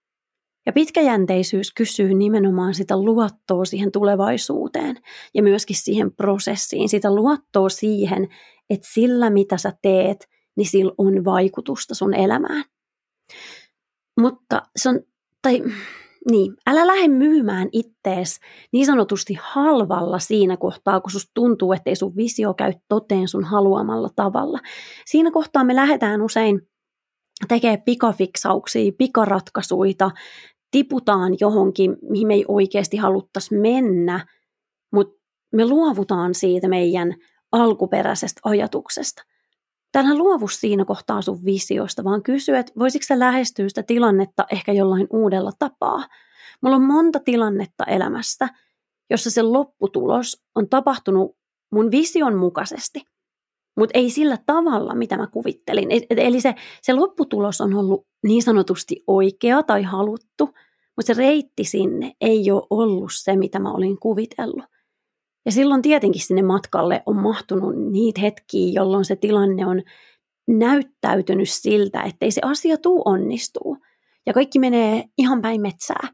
Ja 0.67 0.73
pitkäjänteisyys 0.73 1.73
kysyy 1.73 2.13
nimenomaan 2.13 2.73
sitä 2.73 2.97
luottoa 2.97 3.65
siihen 3.65 3.91
tulevaisuuteen 3.91 4.95
ja 5.33 5.43
myöskin 5.43 5.75
siihen 5.75 6.11
prosessiin, 6.13 6.89
sitä 6.89 7.15
luottoa 7.15 7.69
siihen, 7.69 8.27
että 8.69 8.87
sillä 8.93 9.29
mitä 9.29 9.57
sä 9.57 9.73
teet, 9.81 10.27
niin 10.57 10.69
sillä 10.69 10.91
on 10.97 11.25
vaikutusta 11.25 11.95
sun 11.95 12.13
elämään. 12.13 12.63
Mutta 14.19 14.61
se 14.75 14.89
on, 14.89 14.99
tai 15.41 15.63
niin, 16.31 16.53
älä 16.67 16.87
lähde 16.87 17.07
myymään 17.07 17.69
ittees 17.71 18.39
niin 18.73 18.85
sanotusti 18.85 19.37
halvalla 19.41 20.19
siinä 20.19 20.57
kohtaa, 20.57 21.01
kun 21.01 21.11
susta 21.11 21.31
tuntuu, 21.33 21.73
ettei 21.73 21.95
sun 21.95 22.15
visio 22.15 22.53
käy 22.53 22.73
toteen 22.87 23.27
sun 23.27 23.43
haluamalla 23.43 24.09
tavalla. 24.15 24.59
Siinä 25.05 25.31
kohtaa 25.31 25.63
me 25.63 25.75
lähdetään 25.75 26.21
usein 26.21 26.61
tekee 27.47 27.77
pikafiksauksia, 27.77 28.91
pikaratkaisuita, 28.97 30.11
tiputaan 30.71 31.35
johonkin, 31.39 31.97
mihin 32.09 32.27
me 32.27 32.33
ei 32.33 32.45
oikeasti 32.47 32.97
haluttaisi 32.97 33.55
mennä, 33.55 34.25
mutta 34.91 35.23
me 35.53 35.65
luovutaan 35.65 36.35
siitä 36.35 36.67
meidän 36.67 37.15
alkuperäisestä 37.51 38.41
ajatuksesta. 38.43 39.23
Täällähän 39.91 40.17
luovu 40.17 40.47
siinä 40.47 40.85
kohtaa 40.85 41.21
sun 41.21 41.45
visiosta, 41.45 42.03
vaan 42.03 42.23
kysy, 42.23 42.55
että 42.55 42.73
voisitko 42.79 43.05
sä 43.05 43.19
lähestyä 43.19 43.69
sitä 43.69 43.83
tilannetta 43.83 44.45
ehkä 44.51 44.71
jollain 44.71 45.07
uudella 45.09 45.51
tapaa. 45.59 46.07
Mulla 46.61 46.75
on 46.75 46.83
monta 46.83 47.19
tilannetta 47.19 47.83
elämästä, 47.83 48.49
jossa 49.09 49.31
se 49.31 49.41
lopputulos 49.41 50.43
on 50.55 50.69
tapahtunut 50.69 51.37
mun 51.71 51.91
vision 51.91 52.35
mukaisesti, 52.35 53.01
mutta 53.77 53.99
ei 53.99 54.09
sillä 54.09 54.37
tavalla, 54.45 54.95
mitä 54.95 55.17
mä 55.17 55.27
kuvittelin. 55.27 55.87
Eli 56.09 56.41
se, 56.41 56.55
se 56.81 56.93
lopputulos 56.93 57.61
on 57.61 57.73
ollut 57.73 58.07
niin 58.23 58.43
sanotusti 58.43 59.03
oikea 59.07 59.63
tai 59.63 59.83
haluttu, 59.83 60.45
mutta 60.97 61.07
se 61.07 61.13
reitti 61.13 61.63
sinne 61.63 62.13
ei 62.21 62.51
ole 62.51 62.67
ollut 62.69 63.11
se, 63.13 63.35
mitä 63.35 63.59
mä 63.59 63.71
olin 63.71 63.99
kuvitellut. 63.99 64.63
Ja 65.45 65.51
silloin 65.51 65.81
tietenkin 65.81 66.21
sinne 66.21 66.41
matkalle 66.41 67.03
on 67.05 67.15
mahtunut 67.15 67.75
niitä 67.91 68.21
hetkiä, 68.21 68.71
jolloin 68.73 69.05
se 69.05 69.15
tilanne 69.15 69.65
on 69.65 69.81
näyttäytynyt 70.47 71.49
siltä, 71.49 72.01
ettei 72.01 72.31
se 72.31 72.41
asia 72.43 72.77
tuu 72.77 73.01
onnistuu. 73.05 73.77
Ja 74.25 74.33
kaikki 74.33 74.59
menee 74.59 75.03
ihan 75.17 75.41
päin 75.41 75.61
metsää. 75.61 76.09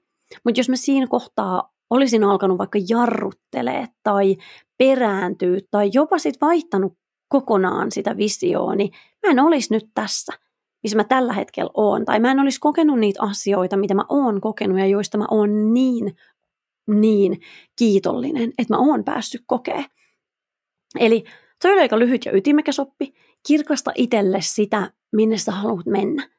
Mutta 0.46 0.60
jos 0.60 0.70
mä 0.70 0.76
siinä 0.76 1.08
kohtaa 1.08 1.74
olisin 1.90 2.24
alkanut 2.24 2.58
vaikka 2.58 2.80
jarruttelee 2.90 3.88
tai 4.04 4.36
perääntyä 4.78 5.58
tai 5.72 5.90
jopa 5.94 6.18
sitten 6.18 6.48
vaihtanut 6.48 6.94
kokonaan 7.34 7.92
sitä 7.92 8.18
visioa, 8.18 8.76
niin 8.76 8.92
mä 9.24 9.32
en 9.32 9.40
olisi 9.40 9.74
nyt 9.74 9.90
tässä, 9.94 10.34
missä 10.84 10.98
mä 10.98 11.04
tällä 11.04 11.34
hetkellä 11.34 11.72
oon. 11.74 12.06
Tai 12.06 12.20
mä 12.20 12.32
en 12.32 12.40
olisi 12.40 12.60
kokenut 12.60 13.00
niitä 13.00 13.24
asioita, 13.24 13.78
mitä 13.78 13.94
mä 13.94 14.06
oon 14.10 14.42
kokenut 14.42 14.80
ja 14.80 14.86
joista 14.86 15.18
mä 15.18 15.26
oon 15.32 15.74
niin 15.74 16.16
niin 16.88 17.42
kiitollinen, 17.76 18.52
että 18.58 18.74
mä 18.74 18.78
oon 18.78 19.04
päässyt 19.04 19.42
kokea. 19.46 19.84
Eli 21.00 21.24
toi 21.62 21.72
oli 21.72 21.82
aika 21.82 22.00
lyhyt 22.00 22.26
ja 22.26 22.38
ytimekäs 22.38 22.80
oppi. 22.80 23.14
Kirkasta 23.48 23.92
itselle 23.96 24.42
sitä, 24.42 24.92
minne 25.12 25.38
sä 25.38 25.52
haluat 25.52 25.86
mennä. 25.86 26.30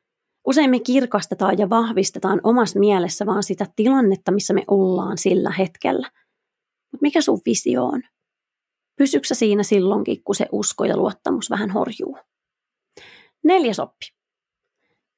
Usein 0.47 0.71
me 0.71 0.81
kirkastetaan 0.81 1.59
ja 1.59 1.71
vahvistetaan 1.71 2.41
omassa 2.43 2.79
mielessä 2.79 3.27
vaan 3.27 3.43
sitä 3.43 3.67
tilannetta, 3.77 4.33
missä 4.33 4.55
me 4.55 4.65
ollaan 4.69 5.19
sillä 5.19 5.51
hetkellä. 5.51 6.11
Mutta 6.93 7.03
mikä 7.03 7.21
sun 7.21 7.41
visio 7.47 7.85
on? 7.85 8.03
Pysyksä 8.97 9.35
siinä 9.35 9.63
silloinkin, 9.63 10.25
kun 10.25 10.35
se 10.35 10.47
usko 10.53 10.85
ja 10.85 10.97
luottamus 10.97 11.51
vähän 11.51 11.71
horjuu? 11.71 12.19
Neljäs 13.45 13.81
oppi. 13.81 14.07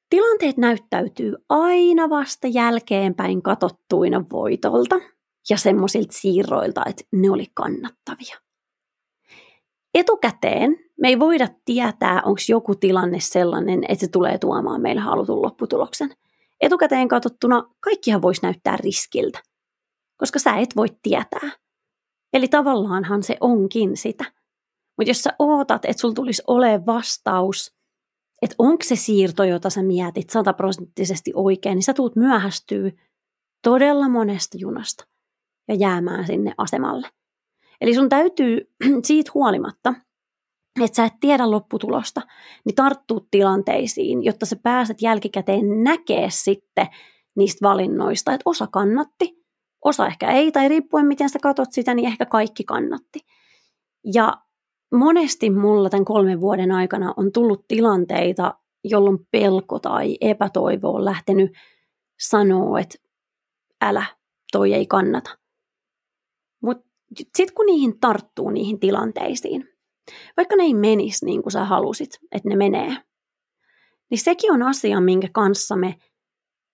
Tilanteet 0.09 0.57
näyttäytyy 0.57 1.35
aina 1.49 2.09
vasta 2.09 2.47
jälkeenpäin 2.47 3.41
katottuina 3.41 4.25
voitolta 4.31 4.95
ja 5.49 5.57
semmoisilta 5.57 6.11
siirroilta, 6.11 6.83
että 6.85 7.03
ne 7.11 7.31
oli 7.31 7.45
kannattavia. 7.53 8.37
Etukäteen 9.93 10.77
me 11.01 11.07
ei 11.07 11.19
voida 11.19 11.47
tietää, 11.65 12.21
onko 12.25 12.41
joku 12.49 12.75
tilanne 12.75 13.19
sellainen, 13.19 13.83
että 13.89 14.05
se 14.05 14.11
tulee 14.11 14.37
tuomaan 14.37 14.81
meille 14.81 15.01
halutun 15.01 15.41
lopputuloksen. 15.41 16.13
Etukäteen 16.61 17.07
katsottuna 17.07 17.63
kaikkihan 17.79 18.21
voisi 18.21 18.41
näyttää 18.43 18.77
riskiltä, 18.77 19.39
koska 20.17 20.39
sä 20.39 20.55
et 20.55 20.75
voi 20.75 20.87
tietää. 21.01 21.51
Eli 22.33 22.47
tavallaanhan 22.47 23.23
se 23.23 23.37
onkin 23.39 23.97
sitä. 23.97 24.25
Mutta 24.97 25.09
jos 25.09 25.23
sä 25.23 25.33
ootat, 25.39 25.85
että 25.85 26.01
sulla 26.01 26.13
tulisi 26.13 26.43
ole 26.47 26.85
vastaus, 26.85 27.75
että 28.41 28.55
onko 28.59 28.83
se 28.83 28.95
siirto, 28.95 29.43
jota 29.43 29.69
sä 29.69 29.83
mietit 29.83 30.29
sataprosenttisesti 30.29 31.31
oikein, 31.35 31.75
niin 31.75 31.83
sä 31.83 31.93
tuut 31.93 32.15
myöhästyä 32.15 32.91
todella 33.63 34.09
monesta 34.09 34.57
junasta 34.57 35.07
ja 35.67 35.75
jäämään 35.75 36.27
sinne 36.27 36.53
asemalle. 36.57 37.07
Eli 37.81 37.95
sun 37.95 38.09
täytyy 38.09 38.73
siitä 39.07 39.31
huolimatta, 39.33 39.93
että 40.83 40.95
sä 40.95 41.05
et 41.05 41.13
tiedä 41.19 41.51
lopputulosta, 41.51 42.21
niin 42.65 42.75
tarttuu 42.75 43.27
tilanteisiin, 43.31 44.23
jotta 44.23 44.45
sä 44.45 44.55
pääset 44.63 45.01
jälkikäteen 45.01 45.83
näkee 45.83 46.27
sitten 46.29 46.87
niistä 47.35 47.67
valinnoista, 47.67 48.33
että 48.33 48.41
osa 48.45 48.67
kannatti, 48.67 49.36
osa 49.87 50.07
ehkä 50.07 50.31
ei, 50.31 50.51
tai 50.51 50.67
riippuen 50.67 51.05
miten 51.05 51.29
sä 51.29 51.39
katot 51.41 51.71
sitä, 51.71 51.93
niin 51.93 52.07
ehkä 52.07 52.25
kaikki 52.25 52.63
kannatti. 52.63 53.19
Ja 54.13 54.37
monesti 54.93 55.49
mulla 55.49 55.89
tämän 55.89 56.05
kolmen 56.05 56.41
vuoden 56.41 56.71
aikana 56.71 57.13
on 57.17 57.31
tullut 57.31 57.67
tilanteita, 57.67 58.53
jolloin 58.83 59.17
pelko 59.31 59.79
tai 59.79 60.17
epätoivo 60.21 60.89
on 60.89 61.05
lähtenyt 61.05 61.51
sanoa, 62.19 62.79
että 62.79 62.97
älä, 63.81 64.05
toi 64.51 64.73
ei 64.73 64.85
kannata. 64.85 65.37
Mutta 66.61 66.85
sitten 67.35 67.55
kun 67.55 67.65
niihin 67.65 67.99
tarttuu 67.99 68.49
niihin 68.49 68.79
tilanteisiin, 68.79 69.69
vaikka 70.37 70.55
ne 70.55 70.63
ei 70.63 70.73
menisi 70.73 71.25
niin 71.25 71.43
kuin 71.43 71.51
sä 71.51 71.65
halusit, 71.65 72.19
että 72.31 72.49
ne 72.49 72.55
menee, 72.55 72.97
niin 74.09 74.19
sekin 74.19 74.51
on 74.51 74.63
asia, 74.63 75.01
minkä 75.01 75.27
kanssa 75.33 75.75
me 75.75 75.95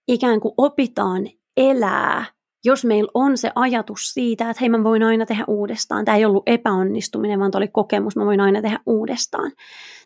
ikään 0.07 0.39
kuin 0.39 0.53
opitaan 0.57 1.29
elää, 1.57 2.25
jos 2.65 2.85
meillä 2.85 3.11
on 3.13 3.37
se 3.37 3.51
ajatus 3.55 4.13
siitä, 4.13 4.49
että 4.49 4.61
hei 4.61 4.69
mä 4.69 4.83
voin 4.83 5.03
aina 5.03 5.25
tehdä 5.25 5.43
uudestaan, 5.47 6.05
tämä 6.05 6.17
ei 6.17 6.25
ollut 6.25 6.43
epäonnistuminen, 6.45 7.39
vaan 7.39 7.51
tämä 7.51 7.59
oli 7.59 7.67
kokemus, 7.67 8.15
mä 8.15 8.25
voin 8.25 8.39
aina 8.39 8.61
tehdä 8.61 8.79
uudestaan, 8.85 9.51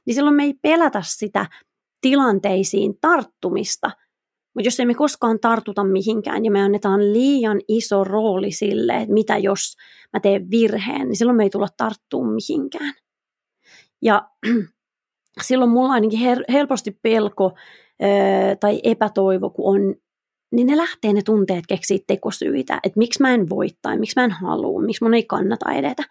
niin 0.06 0.16
silloin 0.16 0.36
me 0.36 0.44
ei 0.44 0.54
pelätä 0.62 1.02
sitä 1.06 1.46
tilanteisiin 2.02 2.94
tarttumista– 3.02 3.92
mutta 4.58 4.68
jos 4.68 4.80
emme 4.80 4.94
koskaan 4.94 5.40
tartuta 5.40 5.84
mihinkään 5.84 6.46
ja 6.46 6.52
me 6.52 6.62
annetaan 6.62 7.14
liian 7.14 7.62
iso 7.68 8.04
rooli 8.04 8.52
sille, 8.52 8.94
että 8.94 9.14
mitä 9.14 9.38
jos 9.38 9.76
mä 10.14 10.20
teen 10.20 10.52
virheen, 10.52 11.08
niin 11.08 11.16
silloin 11.16 11.38
me 11.38 11.44
ei 11.44 11.50
tulla 11.50 11.68
tarttua 11.78 12.26
mihinkään. 12.26 12.94
Ja 14.02 14.30
silloin 15.48 15.72
mulla 15.72 15.94
ainakin 15.94 16.20
helposti 16.52 16.92
pelko 17.02 17.52
öö, 18.04 18.56
tai 18.60 18.80
epätoivo, 18.84 19.50
kun 19.50 19.76
on, 19.76 19.96
niin 20.52 20.68
ne 20.68 20.78
lähtee 20.78 21.14
ne 21.14 21.22
tunteet 21.22 21.68
keksiä 21.68 21.98
tekosyitä, 22.08 22.80
että 22.84 22.98
miksi 22.98 23.22
mä 23.22 23.34
en 23.34 23.50
voi 23.50 23.68
tai 23.82 23.98
miksi 23.98 24.20
mä 24.20 24.24
en 24.24 24.32
halua, 24.32 24.82
miksi 24.82 25.04
mun 25.04 25.14
ei 25.14 25.24
kannata 25.24 25.72
edetä. 25.72 26.04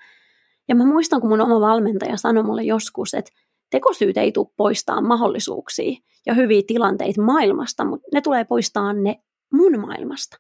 Ja 0.69 0.75
mä 0.75 0.85
muistan, 0.85 1.21
kun 1.21 1.31
mun 1.31 1.41
oma 1.41 1.61
valmentaja 1.61 2.17
sanoi 2.17 2.43
mulle 2.43 2.63
joskus, 2.63 3.15
että 3.15 3.31
tekosyyt 3.71 4.17
ei 4.17 4.33
tule 4.33 4.47
poistaa 4.57 5.01
mahdollisuuksia 5.01 6.01
ja 6.27 6.35
hyviä 6.35 6.63
tilanteita 6.67 7.23
maailmasta, 7.23 7.85
mutta 7.85 8.07
ne 8.13 8.21
tulee 8.21 8.45
poistaa 8.45 8.93
ne 8.93 9.21
mun 9.53 9.81
maailmasta. 9.81 10.37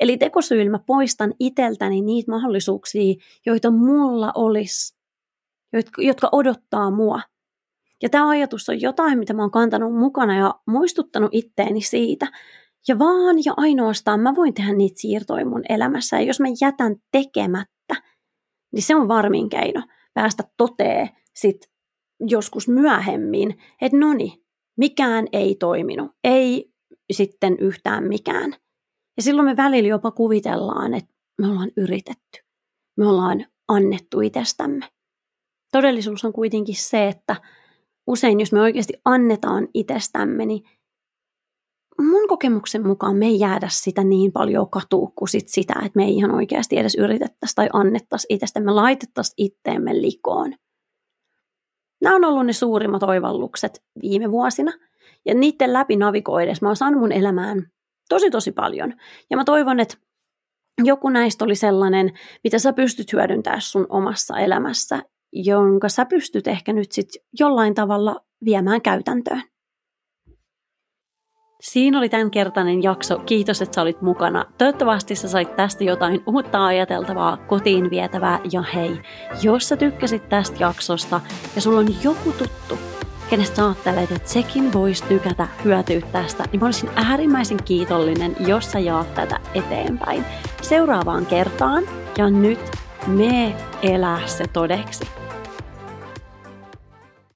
Eli 0.00 0.16
tekosyillä 0.16 0.70
mä 0.70 0.78
poistan 0.86 1.34
iteltäni 1.40 2.00
niitä 2.00 2.30
mahdollisuuksia, 2.30 3.14
joita 3.46 3.70
mulla 3.70 4.32
olisi, 4.34 4.96
jotka 5.98 6.28
odottaa 6.32 6.90
mua. 6.90 7.20
Ja 8.02 8.08
tämä 8.08 8.28
ajatus 8.28 8.68
on 8.68 8.80
jotain, 8.80 9.18
mitä 9.18 9.34
mä 9.34 9.42
oon 9.42 9.50
kantanut 9.50 9.94
mukana 9.94 10.36
ja 10.36 10.54
muistuttanut 10.66 11.30
itteeni 11.32 11.80
siitä. 11.80 12.26
Ja 12.88 12.98
vaan 12.98 13.36
ja 13.44 13.54
ainoastaan 13.56 14.20
mä 14.20 14.34
voin 14.36 14.54
tehdä 14.54 14.72
niitä 14.72 15.00
siirtoja 15.00 15.46
mun 15.46 15.62
elämässä. 15.68 16.16
Ja 16.16 16.26
jos 16.26 16.40
mä 16.40 16.46
jätän 16.60 16.96
tekemättä, 17.12 17.94
niin 18.72 18.82
se 18.82 18.94
on 18.94 19.08
varmin 19.08 19.48
keino 19.48 19.82
päästä 20.14 20.44
totee 20.56 21.08
sit 21.34 21.56
joskus 22.20 22.68
myöhemmin, 22.68 23.58
että 23.80 23.98
no 23.98 24.12
niin, 24.12 24.32
mikään 24.76 25.26
ei 25.32 25.54
toiminut, 25.54 26.10
ei 26.24 26.72
sitten 27.12 27.56
yhtään 27.58 28.04
mikään. 28.04 28.54
Ja 29.16 29.22
silloin 29.22 29.48
me 29.48 29.56
välillä 29.56 29.88
jopa 29.88 30.10
kuvitellaan, 30.10 30.94
että 30.94 31.14
me 31.40 31.48
ollaan 31.48 31.70
yritetty. 31.76 32.40
Me 32.96 33.08
ollaan 33.08 33.46
annettu 33.68 34.20
itsestämme. 34.20 34.88
Todellisuus 35.72 36.24
on 36.24 36.32
kuitenkin 36.32 36.76
se, 36.76 37.08
että 37.08 37.36
usein 38.06 38.40
jos 38.40 38.52
me 38.52 38.60
oikeasti 38.60 38.94
annetaan 39.04 39.68
itsestämme, 39.74 40.46
niin 40.46 40.62
mun 42.02 42.28
kokemuksen 42.28 42.86
mukaan 42.86 43.16
me 43.16 43.26
ei 43.26 43.40
jäädä 43.40 43.68
sitä 43.70 44.04
niin 44.04 44.32
paljon 44.32 44.70
katua 44.70 45.12
kuin 45.14 45.28
sit 45.28 45.48
sitä, 45.48 45.72
että 45.72 45.96
me 45.96 46.04
ei 46.04 46.14
ihan 46.16 46.34
oikeasti 46.34 46.78
edes 46.78 46.94
yritettäisi 46.94 47.54
tai 47.54 47.68
annettaisi 47.72 48.26
itsestämme, 48.30 48.72
laitettaisiin 48.72 49.34
itteemme 49.36 50.02
likoon. 50.02 50.54
Nämä 52.02 52.16
on 52.16 52.24
ollut 52.24 52.46
ne 52.46 52.52
suurimmat 52.52 53.02
oivallukset 53.02 53.82
viime 54.02 54.30
vuosina. 54.30 54.72
Ja 55.26 55.34
niiden 55.34 55.72
läpi 55.72 55.96
navigoidessa 55.96 56.64
mä 56.64 56.68
oon 56.68 56.76
saanut 56.76 57.00
mun 57.00 57.12
elämään 57.12 57.66
tosi 58.08 58.30
tosi 58.30 58.52
paljon. 58.52 58.94
Ja 59.30 59.36
mä 59.36 59.44
toivon, 59.44 59.80
että 59.80 59.96
joku 60.84 61.08
näistä 61.08 61.44
oli 61.44 61.54
sellainen, 61.54 62.10
mitä 62.44 62.58
sä 62.58 62.72
pystyt 62.72 63.12
hyödyntämään 63.12 63.62
sun 63.62 63.86
omassa 63.88 64.38
elämässä, 64.38 65.02
jonka 65.32 65.88
sä 65.88 66.04
pystyt 66.04 66.46
ehkä 66.46 66.72
nyt 66.72 66.92
sitten 66.92 67.22
jollain 67.40 67.74
tavalla 67.74 68.20
viemään 68.44 68.82
käytäntöön. 68.82 69.42
Siinä 71.60 71.98
oli 71.98 72.08
tämänkertainen 72.08 72.82
jakso. 72.82 73.18
Kiitos, 73.18 73.62
että 73.62 73.74
sä 73.74 73.82
olit 73.82 74.02
mukana. 74.02 74.44
Toivottavasti 74.58 75.14
sä 75.14 75.28
sait 75.28 75.56
tästä 75.56 75.84
jotain 75.84 76.22
uutta 76.26 76.66
ajateltavaa, 76.66 77.36
kotiin 77.36 77.90
vietävää. 77.90 78.40
Ja 78.52 78.62
hei, 78.62 79.00
jos 79.42 79.68
sä 79.68 79.76
tykkäsit 79.76 80.28
tästä 80.28 80.56
jaksosta 80.60 81.20
ja 81.54 81.60
sulla 81.60 81.80
on 81.80 82.02
joku 82.02 82.32
tuttu, 82.32 82.78
kenestä 83.30 83.56
sä 83.56 83.64
ajattelet, 83.64 84.12
että 84.12 84.28
sekin 84.28 84.72
voisi 84.72 85.04
tykätä 85.04 85.48
hyötyä 85.64 86.00
tästä, 86.12 86.44
niin 86.52 86.60
mä 86.60 86.66
olisin 86.66 86.90
äärimmäisen 86.94 87.62
kiitollinen, 87.64 88.36
jos 88.46 88.72
sä 88.72 88.78
jaat 88.78 89.14
tätä 89.14 89.40
eteenpäin. 89.54 90.24
Seuraavaan 90.62 91.26
kertaan 91.26 91.84
ja 92.18 92.30
nyt 92.30 92.60
me 93.06 93.56
elää 93.82 94.26
se 94.26 94.44
todeksi. 94.52 95.19